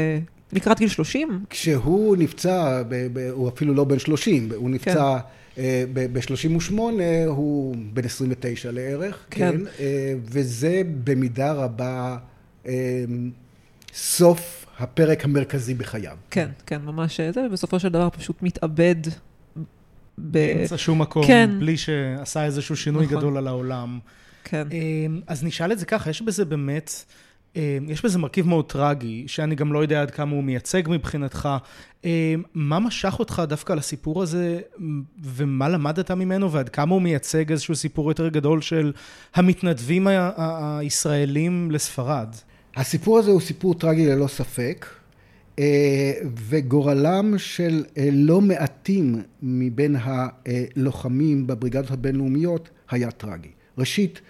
לקראת 0.54 0.80
גיל 0.80 0.90
30? 0.90 1.40
כשהוא 1.50 2.18
נפצע, 2.18 2.84
ב, 2.90 3.08
ב, 3.14 3.30
הוא 3.32 3.50
אפילו 3.50 3.74
לא 3.74 3.84
בן 3.84 4.00
30, 4.00 4.50
הוא 4.56 4.70
נפצע... 4.70 5.18
כן. 5.20 5.45
ב-38 5.94 6.74
הוא 7.28 7.76
בן 7.94 8.06
29 8.06 8.72
לערך, 8.72 9.26
כן, 9.30 9.52
כן 9.52 9.68
אה, 9.80 10.14
וזה 10.24 10.82
במידה 11.04 11.52
רבה 11.52 12.18
אה, 12.68 13.04
סוף 13.94 14.66
הפרק 14.80 15.26
המרכזי 15.26 15.74
בחייו. 15.74 16.18
כן, 16.32 16.50
כן, 16.66 16.82
ממש 16.82 17.20
זה, 17.22 17.46
ובסופו 17.46 17.80
של 17.80 17.90
דבר 17.90 18.10
פשוט 18.10 18.42
מתאבד. 18.42 18.96
באמצע 20.18 20.78
שום 20.78 21.02
מקום, 21.02 21.28
כן. 21.28 21.50
בלי 21.60 21.78
שעשה 21.78 22.46
איזשהו 22.46 22.76
שינוי 22.76 23.06
נכון. 23.06 23.18
גדול 23.18 23.38
על 23.38 23.48
העולם. 23.48 24.00
כן. 24.44 24.68
אה, 24.72 24.78
אז 25.28 25.44
נשאל 25.44 25.72
את 25.72 25.80
זה 25.80 25.86
ככה, 25.86 26.10
יש 26.10 26.22
בזה 26.22 26.46
באמת... 26.46 27.06
אה, 27.56 27.78
יש 27.88 28.06
בזה 28.06 28.20
מרכיב 28.20 28.48
מאוד 28.48 28.66
טרגי, 28.66 29.24
שאני 29.28 29.56
גם 29.56 29.74
לא 29.74 29.80
יודע 29.80 30.02
עד 30.02 30.12
כמה 30.12 30.32
הוא 30.32 30.44
מייצג 30.44 30.84
מבחינתך. 30.88 31.50
אה, 32.06 32.36
מה 32.54 32.80
משך 32.80 33.16
אותך 33.20 33.44
דווקא 33.48 33.74
לסיפור 33.74 34.24
הזה, 34.24 34.60
ומה 35.24 35.70
למדת 35.70 36.12
ממנו, 36.12 36.52
ועד 36.52 36.70
כמה 36.70 36.94
הוא 36.94 37.02
מייצג 37.02 37.52
איזשהו 37.52 37.76
סיפור 37.76 38.12
יותר 38.12 38.30
גדול 38.30 38.62
של 38.62 38.94
המתנדבים 39.36 40.08
הישראלים 40.38 41.72
לספרד? 41.72 42.36
הסיפור 42.76 43.20
הזה 43.20 43.32
הוא 43.32 43.42
סיפור 43.42 43.74
טרגי 43.74 44.06
ללא 44.06 44.28
ספק, 44.28 44.86
אה, 45.60 46.12
וגורלם 46.50 47.38
של 47.38 47.84
לא 48.12 48.42
מעטים 48.42 49.22
מבין 49.42 49.96
הלוחמים 50.00 51.48
בבריגדות 51.48 51.92
הבינלאומיות 51.92 52.70
היה 52.90 53.12
טרגי. 53.12 53.50
ראשית, 53.78 54.22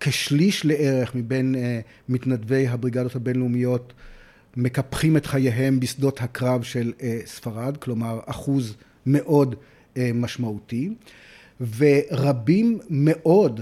כשליש 0.00 0.64
לערך 0.64 1.14
מבין 1.14 1.54
אה, 1.54 1.80
מתנדבי 2.08 2.66
הבריגדות 2.66 3.16
הבינלאומיות 3.16 3.92
מקפחים 4.56 5.16
את 5.16 5.26
חייהם 5.26 5.80
בשדות 5.80 6.20
הקרב 6.22 6.62
של 6.62 6.92
אה, 7.02 7.18
ספרד, 7.26 7.76
כלומר 7.76 8.20
אחוז 8.26 8.74
מאוד 9.06 9.54
משמעותי, 10.14 10.90
ורבים 11.76 12.78
מאוד 12.90 13.60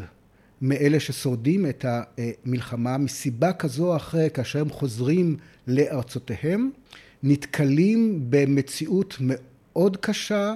מאלה 0.63 1.01
ששורדים 1.01 1.67
את 1.67 1.85
המלחמה 1.89 2.99
מסיבה 2.99 3.53
כזו 3.53 3.91
או 3.93 3.97
אחרת 3.97 4.33
כאשר 4.35 4.61
הם 4.61 4.71
חוזרים 4.71 5.37
לארצותיהם 5.67 6.71
נתקלים 7.23 8.27
במציאות 8.31 9.17
מאוד 9.21 9.97
קשה 9.97 10.55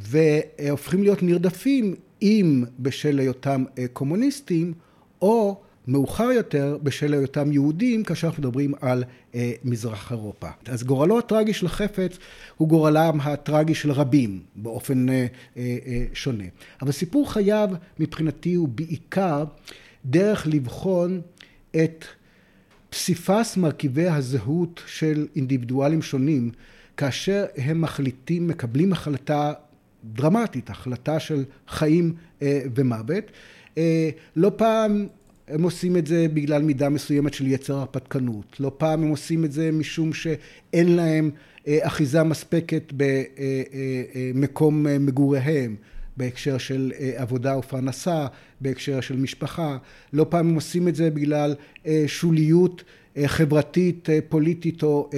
והופכים 0.00 1.02
להיות 1.02 1.22
נרדפים 1.22 1.94
אם 2.22 2.64
בשל 2.78 3.18
היותם 3.18 3.64
אה, 3.78 3.84
קומוניסטים, 3.92 4.72
או 5.22 5.60
מאוחר 5.86 6.24
יותר 6.24 6.78
בשל 6.82 7.14
היותם 7.14 7.52
יהודים 7.52 8.04
כאשר 8.04 8.26
אנחנו 8.26 8.42
מדברים 8.42 8.74
על 8.80 9.04
אה, 9.34 9.52
מזרח 9.64 10.12
אירופה. 10.12 10.48
אז 10.68 10.82
גורלו 10.82 11.18
הטרגי 11.18 11.52
של 11.52 11.66
החפץ 11.66 12.18
הוא 12.56 12.68
גורלם 12.68 13.20
הטרגי 13.20 13.74
של 13.74 13.92
רבים 13.92 14.40
באופן 14.56 15.08
אה, 15.08 15.26
אה, 15.56 15.78
אה, 15.86 16.04
שונה. 16.14 16.44
אבל 16.82 16.92
סיפור 16.92 17.32
חייו 17.32 17.68
מבחינתי 17.98 18.54
הוא 18.54 18.68
בעיקר 18.68 19.44
דרך 20.04 20.46
לבחון 20.46 21.20
את 21.84 22.04
פסיפס 22.90 23.56
מרכיבי 23.56 24.08
הזהות 24.08 24.82
של 24.86 25.26
אינדיבידואלים 25.36 26.02
שונים 26.02 26.50
כאשר 26.96 27.44
הם 27.56 27.80
מחליטים, 27.80 28.48
מקבלים 28.48 28.92
החלטה 28.92 29.52
דרמטית, 30.04 30.70
החלטה 30.70 31.20
של 31.20 31.44
חיים 31.68 32.14
אה, 32.42 32.62
ומוות. 32.74 33.24
אה, 33.78 34.10
לא 34.36 34.52
פעם 34.56 35.06
הם 35.48 35.62
עושים 35.62 35.96
את 35.96 36.06
זה 36.06 36.26
בגלל 36.34 36.62
מידה 36.62 36.88
מסוימת 36.88 37.34
של 37.34 37.46
יצר 37.46 37.74
הרפתקנות. 37.74 38.60
לא 38.60 38.72
פעם 38.78 39.02
הם 39.02 39.08
עושים 39.08 39.44
את 39.44 39.52
זה 39.52 39.70
משום 39.72 40.12
שאין 40.12 40.96
להם 40.96 41.30
אה, 41.68 41.78
אחיזה 41.82 42.22
מספקת 42.22 42.92
במקום 44.34 44.86
מגוריהם. 45.00 45.76
בהקשר 46.16 46.58
של 46.58 46.92
עבודה 47.16 47.58
ופרנסה, 47.58 48.26
בהקשר 48.60 49.00
של 49.00 49.16
משפחה. 49.16 49.76
לא 50.12 50.26
פעם 50.28 50.48
הם 50.48 50.54
עושים 50.54 50.88
את 50.88 50.94
זה 50.94 51.10
בגלל 51.10 51.54
שוליות 52.06 52.84
חברתית, 53.26 54.08
פוליטית 54.28 54.82
או 54.82 55.10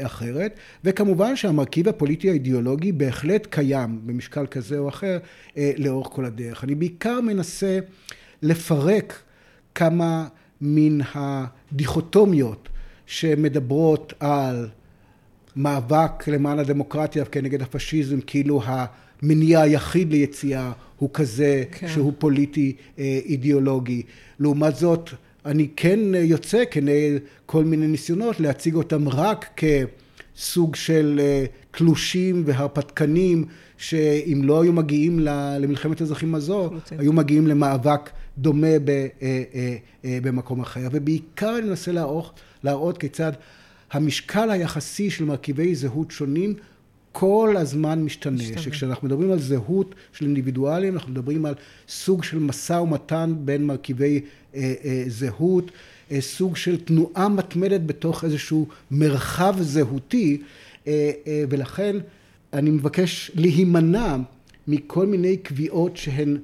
אחרת. 0.00 0.54
וכמובן 0.84 1.36
שהמרכיב 1.36 1.88
הפוליטי 1.88 2.30
האידיאולוגי 2.30 2.92
בהחלט 2.92 3.46
קיים 3.50 4.00
במשקל 4.06 4.46
כזה 4.46 4.78
או 4.78 4.88
אחר 4.88 5.18
לאורך 5.56 6.08
כל 6.12 6.24
הדרך. 6.24 6.64
אני 6.64 6.74
בעיקר 6.74 7.20
מנסה 7.20 7.78
לפרק 8.42 9.22
כמה 9.74 10.28
מן 10.60 10.98
הדיכוטומיות 11.14 12.68
שמדברות 13.06 14.12
על 14.20 14.68
מאבק 15.56 16.28
למען 16.28 16.58
הדמוקרטיה 16.58 17.24
כנגד 17.24 17.62
הפשיזם, 17.62 18.20
כאילו 18.20 18.62
המניע 18.64 19.60
היחיד 19.60 20.12
ליציאה 20.12 20.72
הוא 20.96 21.10
כזה 21.12 21.64
כן. 21.72 21.88
שהוא 21.88 22.12
פוליטי 22.18 22.76
אה, 22.98 23.18
אידיאולוגי. 23.24 24.02
לעומת 24.40 24.76
זאת, 24.76 25.10
אני 25.46 25.68
כן 25.76 25.98
יוצא 26.14 26.62
כנגד 26.70 27.20
כל 27.46 27.64
מיני 27.64 27.86
ניסיונות 27.86 28.40
להציג 28.40 28.74
אותם 28.74 29.08
רק 29.08 29.60
כסוג 30.36 30.76
של 30.76 31.20
אה, 31.22 31.44
תלושים 31.70 32.42
והרפתקנים 32.46 33.44
שאם 33.76 34.40
לא 34.44 34.62
היו 34.62 34.72
מגיעים 34.72 35.18
למלחמת 35.58 36.00
האזרחים 36.00 36.34
הזו, 36.34 36.70
היו 36.98 37.12
מגיעים 37.12 37.46
למאבק 37.46 38.10
דומה 38.38 38.66
אה, 38.66 38.76
אה, 39.22 39.76
אה, 40.04 40.18
במקום 40.22 40.60
אחר. 40.60 40.88
ובעיקר 40.92 41.58
אני 41.58 41.66
מנסה 41.66 41.92
להראות, 41.92 42.40
להראות 42.64 42.98
כיצד 42.98 43.32
המשקל 43.92 44.50
היחסי 44.50 45.10
של 45.10 45.24
מרכיבי 45.24 45.74
זהות 45.74 46.10
שונים 46.10 46.54
כל 47.12 47.54
הזמן 47.58 48.02
משתנה. 48.02 48.34
משתנה. 48.34 48.62
שכשאנחנו 48.62 49.08
מדברים 49.08 49.32
על 49.32 49.38
זהות 49.38 49.94
של 50.12 50.24
אינדיבידואלים, 50.24 50.94
אנחנו 50.94 51.12
מדברים 51.12 51.46
על 51.46 51.54
סוג 51.88 52.24
של 52.24 52.38
משא 52.38 52.72
ומתן 52.72 53.34
בין 53.38 53.66
מרכיבי 53.66 54.14
אה, 54.14 54.24
אה, 54.24 54.30
זהות, 55.08 55.70
אה, 56.12 56.20
סוג 56.20 56.56
של 56.56 56.80
תנועה 56.80 57.28
מתמדת 57.28 57.80
בתוך 57.86 58.24
איזשהו 58.24 58.66
מרחב 58.90 59.56
זהותי, 59.60 60.42
אה, 60.86 61.10
אה, 61.26 61.44
ולכן 61.48 61.96
אני 62.52 62.70
מבקש 62.70 63.30
להימנע 63.34 64.16
מכל 64.68 65.06
מיני 65.06 65.36
קביעות 65.36 65.96
שהן 65.96 66.38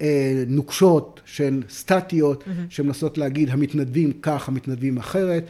אה, 0.00 0.44
נוקשות, 0.46 1.20
שהן 1.24 1.62
סטטיות, 1.70 2.42
mm-hmm. 2.42 2.50
שמנסות 2.68 3.18
להגיד 3.18 3.50
המתנדבים 3.50 4.12
כך, 4.12 4.48
המתנדבים 4.48 4.98
אחרת, 4.98 5.46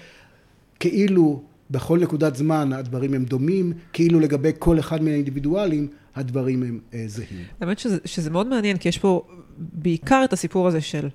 כאילו 0.81 1.42
בכל 1.71 1.99
נקודת 1.99 2.37
זמן 2.37 2.73
הדברים 2.73 3.14
הם 3.14 3.25
דומים, 3.25 3.73
כאילו 3.92 4.21
לגבי 4.21 4.51
כל 4.59 4.79
אחד 4.79 5.03
מהאינדיבידואלים 5.03 5.88
הדברים 6.16 6.62
הם 6.62 6.81
אה, 6.94 7.05
זהים. 7.07 7.44
האמת 7.61 7.79
שזה, 7.79 7.99
שזה 8.05 8.31
מאוד 8.31 8.47
מעניין, 8.47 8.77
כי 8.77 8.88
יש 8.88 8.99
פה 8.99 9.23
בעיקר 9.59 10.23
את 10.25 10.33
הסיפור 10.33 10.68
הזה 10.68 10.81
של 10.81 11.09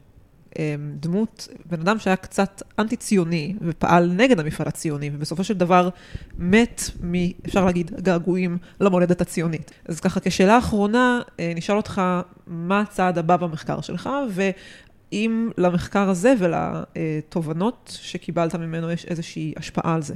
דמות, 0.99 1.47
בן 1.65 1.79
אדם 1.79 1.99
שהיה 1.99 2.15
קצת 2.15 2.61
אנטי-ציוני 2.79 3.55
ופעל 3.61 4.11
נגד 4.11 4.39
המפעל 4.39 4.67
הציוני, 4.67 5.09
ובסופו 5.13 5.43
של 5.43 5.53
דבר 5.53 5.89
מת 6.37 6.81
מ, 7.03 7.13
אפשר 7.45 7.65
להגיד, 7.65 7.91
געגועים 8.01 8.57
למולדת 8.79 9.21
הציונית. 9.21 9.71
אז 9.85 9.99
ככה, 9.99 10.19
כשאלה 10.19 10.57
אחרונה, 10.57 11.21
אה, 11.39 11.53
נשאל 11.55 11.77
אותך, 11.77 12.01
מה 12.47 12.81
הצעד 12.81 13.17
הבא 13.17 13.37
במחקר 13.37 13.81
שלך, 13.81 14.09
ואם 14.31 15.49
למחקר 15.57 16.09
הזה 16.09 16.33
ולתובנות 16.39 17.97
שקיבלת 18.01 18.55
ממנו 18.55 18.91
יש 18.91 19.05
איזושהי 19.05 19.53
השפעה 19.57 19.95
על 19.95 20.01
זה. 20.01 20.15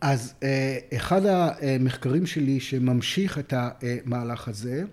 אז 0.00 0.34
אה, 0.42 0.78
אחד 0.96 1.22
המחקרים 1.26 2.26
שלי 2.26 2.60
שממשיך 2.60 3.38
את 3.38 3.54
המהלך 3.56 4.48
הזה, 4.48 4.84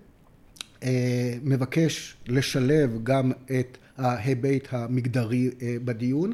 אה, 0.82 1.34
מבקש 1.42 2.16
לשלב 2.28 2.90
גם 3.02 3.32
את 3.60 3.78
ההיבט 3.98 4.68
המגדרי 4.70 5.50
אה, 5.62 5.76
בדיון, 5.84 6.32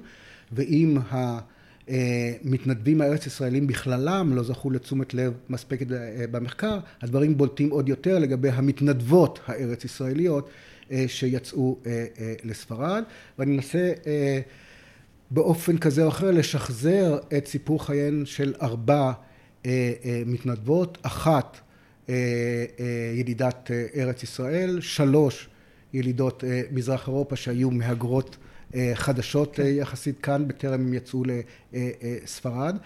ואם 0.53 0.99
המתנדבים 1.11 3.01
הארץ 3.01 3.27
ישראלים 3.27 3.67
בכללם 3.67 4.33
לא 4.35 4.43
זכו 4.43 4.71
לתשומת 4.71 5.15
לב 5.15 5.33
מספקת 5.49 5.93
אה, 5.93 6.25
במחקר, 6.31 6.79
הדברים 7.03 7.37
בולטים 7.37 7.71
עוד 7.71 7.89
יותר 7.89 8.19
לגבי 8.19 8.49
המתנדבות 8.51 9.41
הארץ 9.47 9.85
ישראליות 9.85 10.49
שיצאו 11.07 11.79
לספרד, 12.45 13.03
ואני 13.39 13.57
אנסה 13.57 13.93
באופן 15.31 15.79
כזה 15.79 16.03
או 16.03 16.09
אחר 16.09 16.31
לשחזר 16.31 17.19
את 17.37 17.47
סיפור 17.47 17.87
חייהן 17.87 18.27
של 18.27 18.55
ארבע 18.63 19.13
מתנדבות, 20.27 20.99
אחת 21.03 21.61
ילידת 23.15 23.71
ארץ 23.97 24.23
ישראל, 24.23 24.81
שלוש 24.81 25.49
ילידות 25.93 26.45
אה, 26.45 26.63
מזרח 26.71 27.09
אירופה 27.09 27.37
שהיו 27.37 27.71
מהגרות 27.71 28.37
אה, 28.75 28.91
חדשות 28.95 29.57
כן. 29.57 29.63
יחסית 29.67 30.21
כאן 30.21 30.49
בטרם 30.49 30.81
הם 30.81 30.95
יצאו 30.95 31.23
לספרד. 31.73 32.77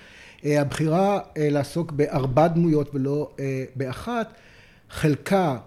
הבחירה 0.44 1.20
לעסוק 1.36 1.92
בארבע 1.92 2.48
דמויות 2.48 2.94
ולא 2.94 3.34
באחת, 3.76 4.34
חלקה 4.90 5.58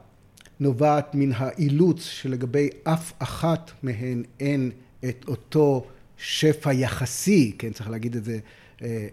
נובעת 0.59 1.15
מן 1.15 1.31
האילוץ 1.35 2.03
שלגבי 2.03 2.69
אף 2.83 3.13
אחת 3.19 3.71
מהן 3.83 4.23
אין 4.39 4.71
את 5.09 5.25
אותו 5.27 5.85
שפע 6.17 6.73
יחסי, 6.73 7.55
כן 7.57 7.73
צריך 7.73 7.89
להגיד 7.89 8.15
את 8.15 8.23
זה, 8.25 8.39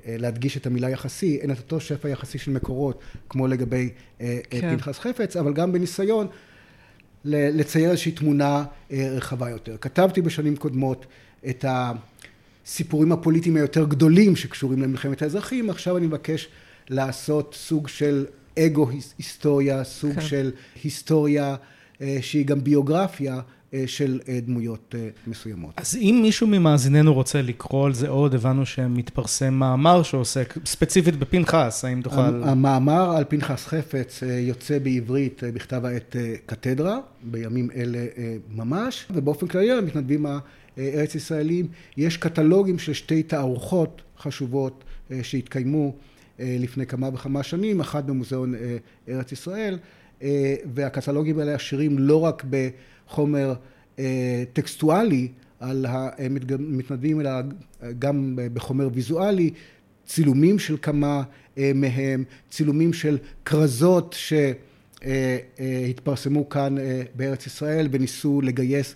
להדגיש 0.07 0.57
את 0.57 0.67
המילה 0.67 0.91
יחסי, 0.91 1.39
אין 1.41 1.51
את 1.51 1.59
אותו 1.59 1.81
שפע 1.81 2.09
יחסי 2.09 2.39
של 2.39 2.51
מקורות 2.51 3.01
כמו 3.29 3.47
לגבי 3.47 3.91
כן. 4.19 4.35
פנחס 4.51 4.99
חפץ, 4.99 5.37
אבל 5.37 5.53
גם 5.53 5.73
בניסיון 5.73 6.27
לצייר 7.27 7.91
איזושהי 7.91 8.13
תמונה 8.13 8.65
אה, 8.93 9.09
רחבה 9.11 9.51
יותר. 9.51 9.77
כתבתי 9.81 10.23
בשנים 10.23 10.57
קודמות 10.57 11.07
את 11.49 11.65
הסיפורים 11.69 13.13
הפוליטיים 13.13 13.57
היותר 13.57 13.85
גדולים 13.85 14.37
שקשורים 14.37 14.83
למלחמת 14.83 15.23
האזרחים, 15.23 15.71
עכשיו 15.71 15.97
אני 15.97 16.07
מבקש 16.07 16.49
לעשות 16.89 17.57
סוג 17.59 17.89
של 17.89 18.27
אגו 18.59 18.89
היסטוריה, 19.19 19.85
סוג 19.85 20.15
כן. 20.15 20.21
של 20.21 20.51
היסטוריה 20.85 21.57
אה, 22.01 22.19
שהיא 22.21 22.47
גם 22.47 22.65
ביוגרפיה 22.65 23.41
של 23.87 24.21
אה, 24.29 24.39
דמויות 24.41 24.95
אה, 24.99 25.09
מסוימות. 25.27 25.75
אז 25.77 25.97
אם 25.97 26.19
מישהו 26.23 26.47
ממאזיננו 26.47 27.15
רוצה 27.15 27.43
לקרוא 27.43 27.87
על 27.87 27.95
זה 27.95 28.09
עוד, 28.09 28.35
הבנו 28.35 28.67
שמתפרסם 28.67 29.55
מאמר 29.55 30.03
שעוסק 30.03 30.55
ספציפית 30.67 31.17
בפנחס, 31.17 31.85
האם 31.85 32.03
תוכל... 32.03 32.43
המאמר 32.43 33.17
על 33.17 33.25
פנחס 33.29 33.67
חפץ 33.67 34.23
יוצא 34.23 34.79
בעברית 34.79 35.43
בכתב 35.55 35.85
העת 35.85 36.17
קתדרה, 36.47 36.99
בימים 37.23 37.69
אלה 37.77 37.99
ממש, 38.51 39.07
ובאופן 39.11 39.47
כללי 39.47 39.69
למתנדבים 39.69 40.27
הארץ 40.27 41.15
ישראלים 41.15 41.69
יש 41.97 42.17
קטלוגים 42.17 42.79
של 42.79 42.93
שתי 42.93 43.23
תערוכות 43.23 44.03
חשובות 44.19 44.85
שהתקיימו 45.23 45.95
לפני 46.39 46.87
כמה 46.87 47.09
וכמה 47.15 47.43
שנים, 47.43 47.81
אחת 47.81 48.05
במוזיאון 48.05 48.55
ארץ 49.09 49.33
ישראל, 49.33 49.79
והקטלוגים 50.75 51.39
האלה 51.39 51.55
עשירים 51.55 51.99
לא 51.99 52.21
רק 52.21 52.45
ב... 52.51 52.69
חומר 53.09 53.55
אה, 53.99 54.45
טקסטואלי 54.53 55.29
על 55.61 55.87
המתנדבים, 55.89 57.21
אלא 57.21 57.31
גם 57.99 58.39
בחומר 58.53 58.89
ויזואלי, 58.93 59.51
צילומים 60.07 60.59
של 60.59 60.77
כמה 60.83 61.23
אה, 61.59 61.73
מהם, 61.75 62.25
צילומים 62.51 62.93
של 62.93 63.19
כרזות 63.45 64.17
שהתפרסמו 65.03 66.41
אה, 66.41 66.45
כאן 66.51 66.75
בארץ 67.15 67.47
ישראל 67.47 67.89
וניסו 67.91 68.41
לגייס 68.41 68.95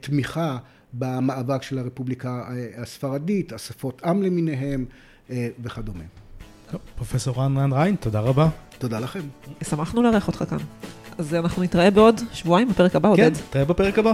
תמיכה 0.00 0.58
במאבק 0.92 1.62
של 1.62 1.78
הרפובליקה 1.78 2.48
הספרדית, 2.76 3.52
אספות 3.52 4.02
עם 4.04 4.22
למיניהם 4.22 4.84
וכדומה. 5.62 6.04
פרופסור 6.96 7.36
רן 7.36 7.72
ריין, 7.72 7.96
תודה 7.96 8.20
רבה. 8.20 8.48
תודה 8.78 9.00
לכם. 9.00 9.20
שמחנו 9.62 10.02
לארח 10.02 10.28
אותך 10.28 10.44
כאן. 10.50 10.58
אז 11.18 11.34
אנחנו 11.34 11.62
נתראה 11.62 11.90
בעוד 11.90 12.20
שבועיים 12.32 12.68
בפרק 12.68 12.96
הבא, 12.96 13.08
עודד. 13.08 13.22
כן, 13.22 13.40
נתראה 13.48 13.64
בפרק 13.64 13.98
הבא. 13.98 14.12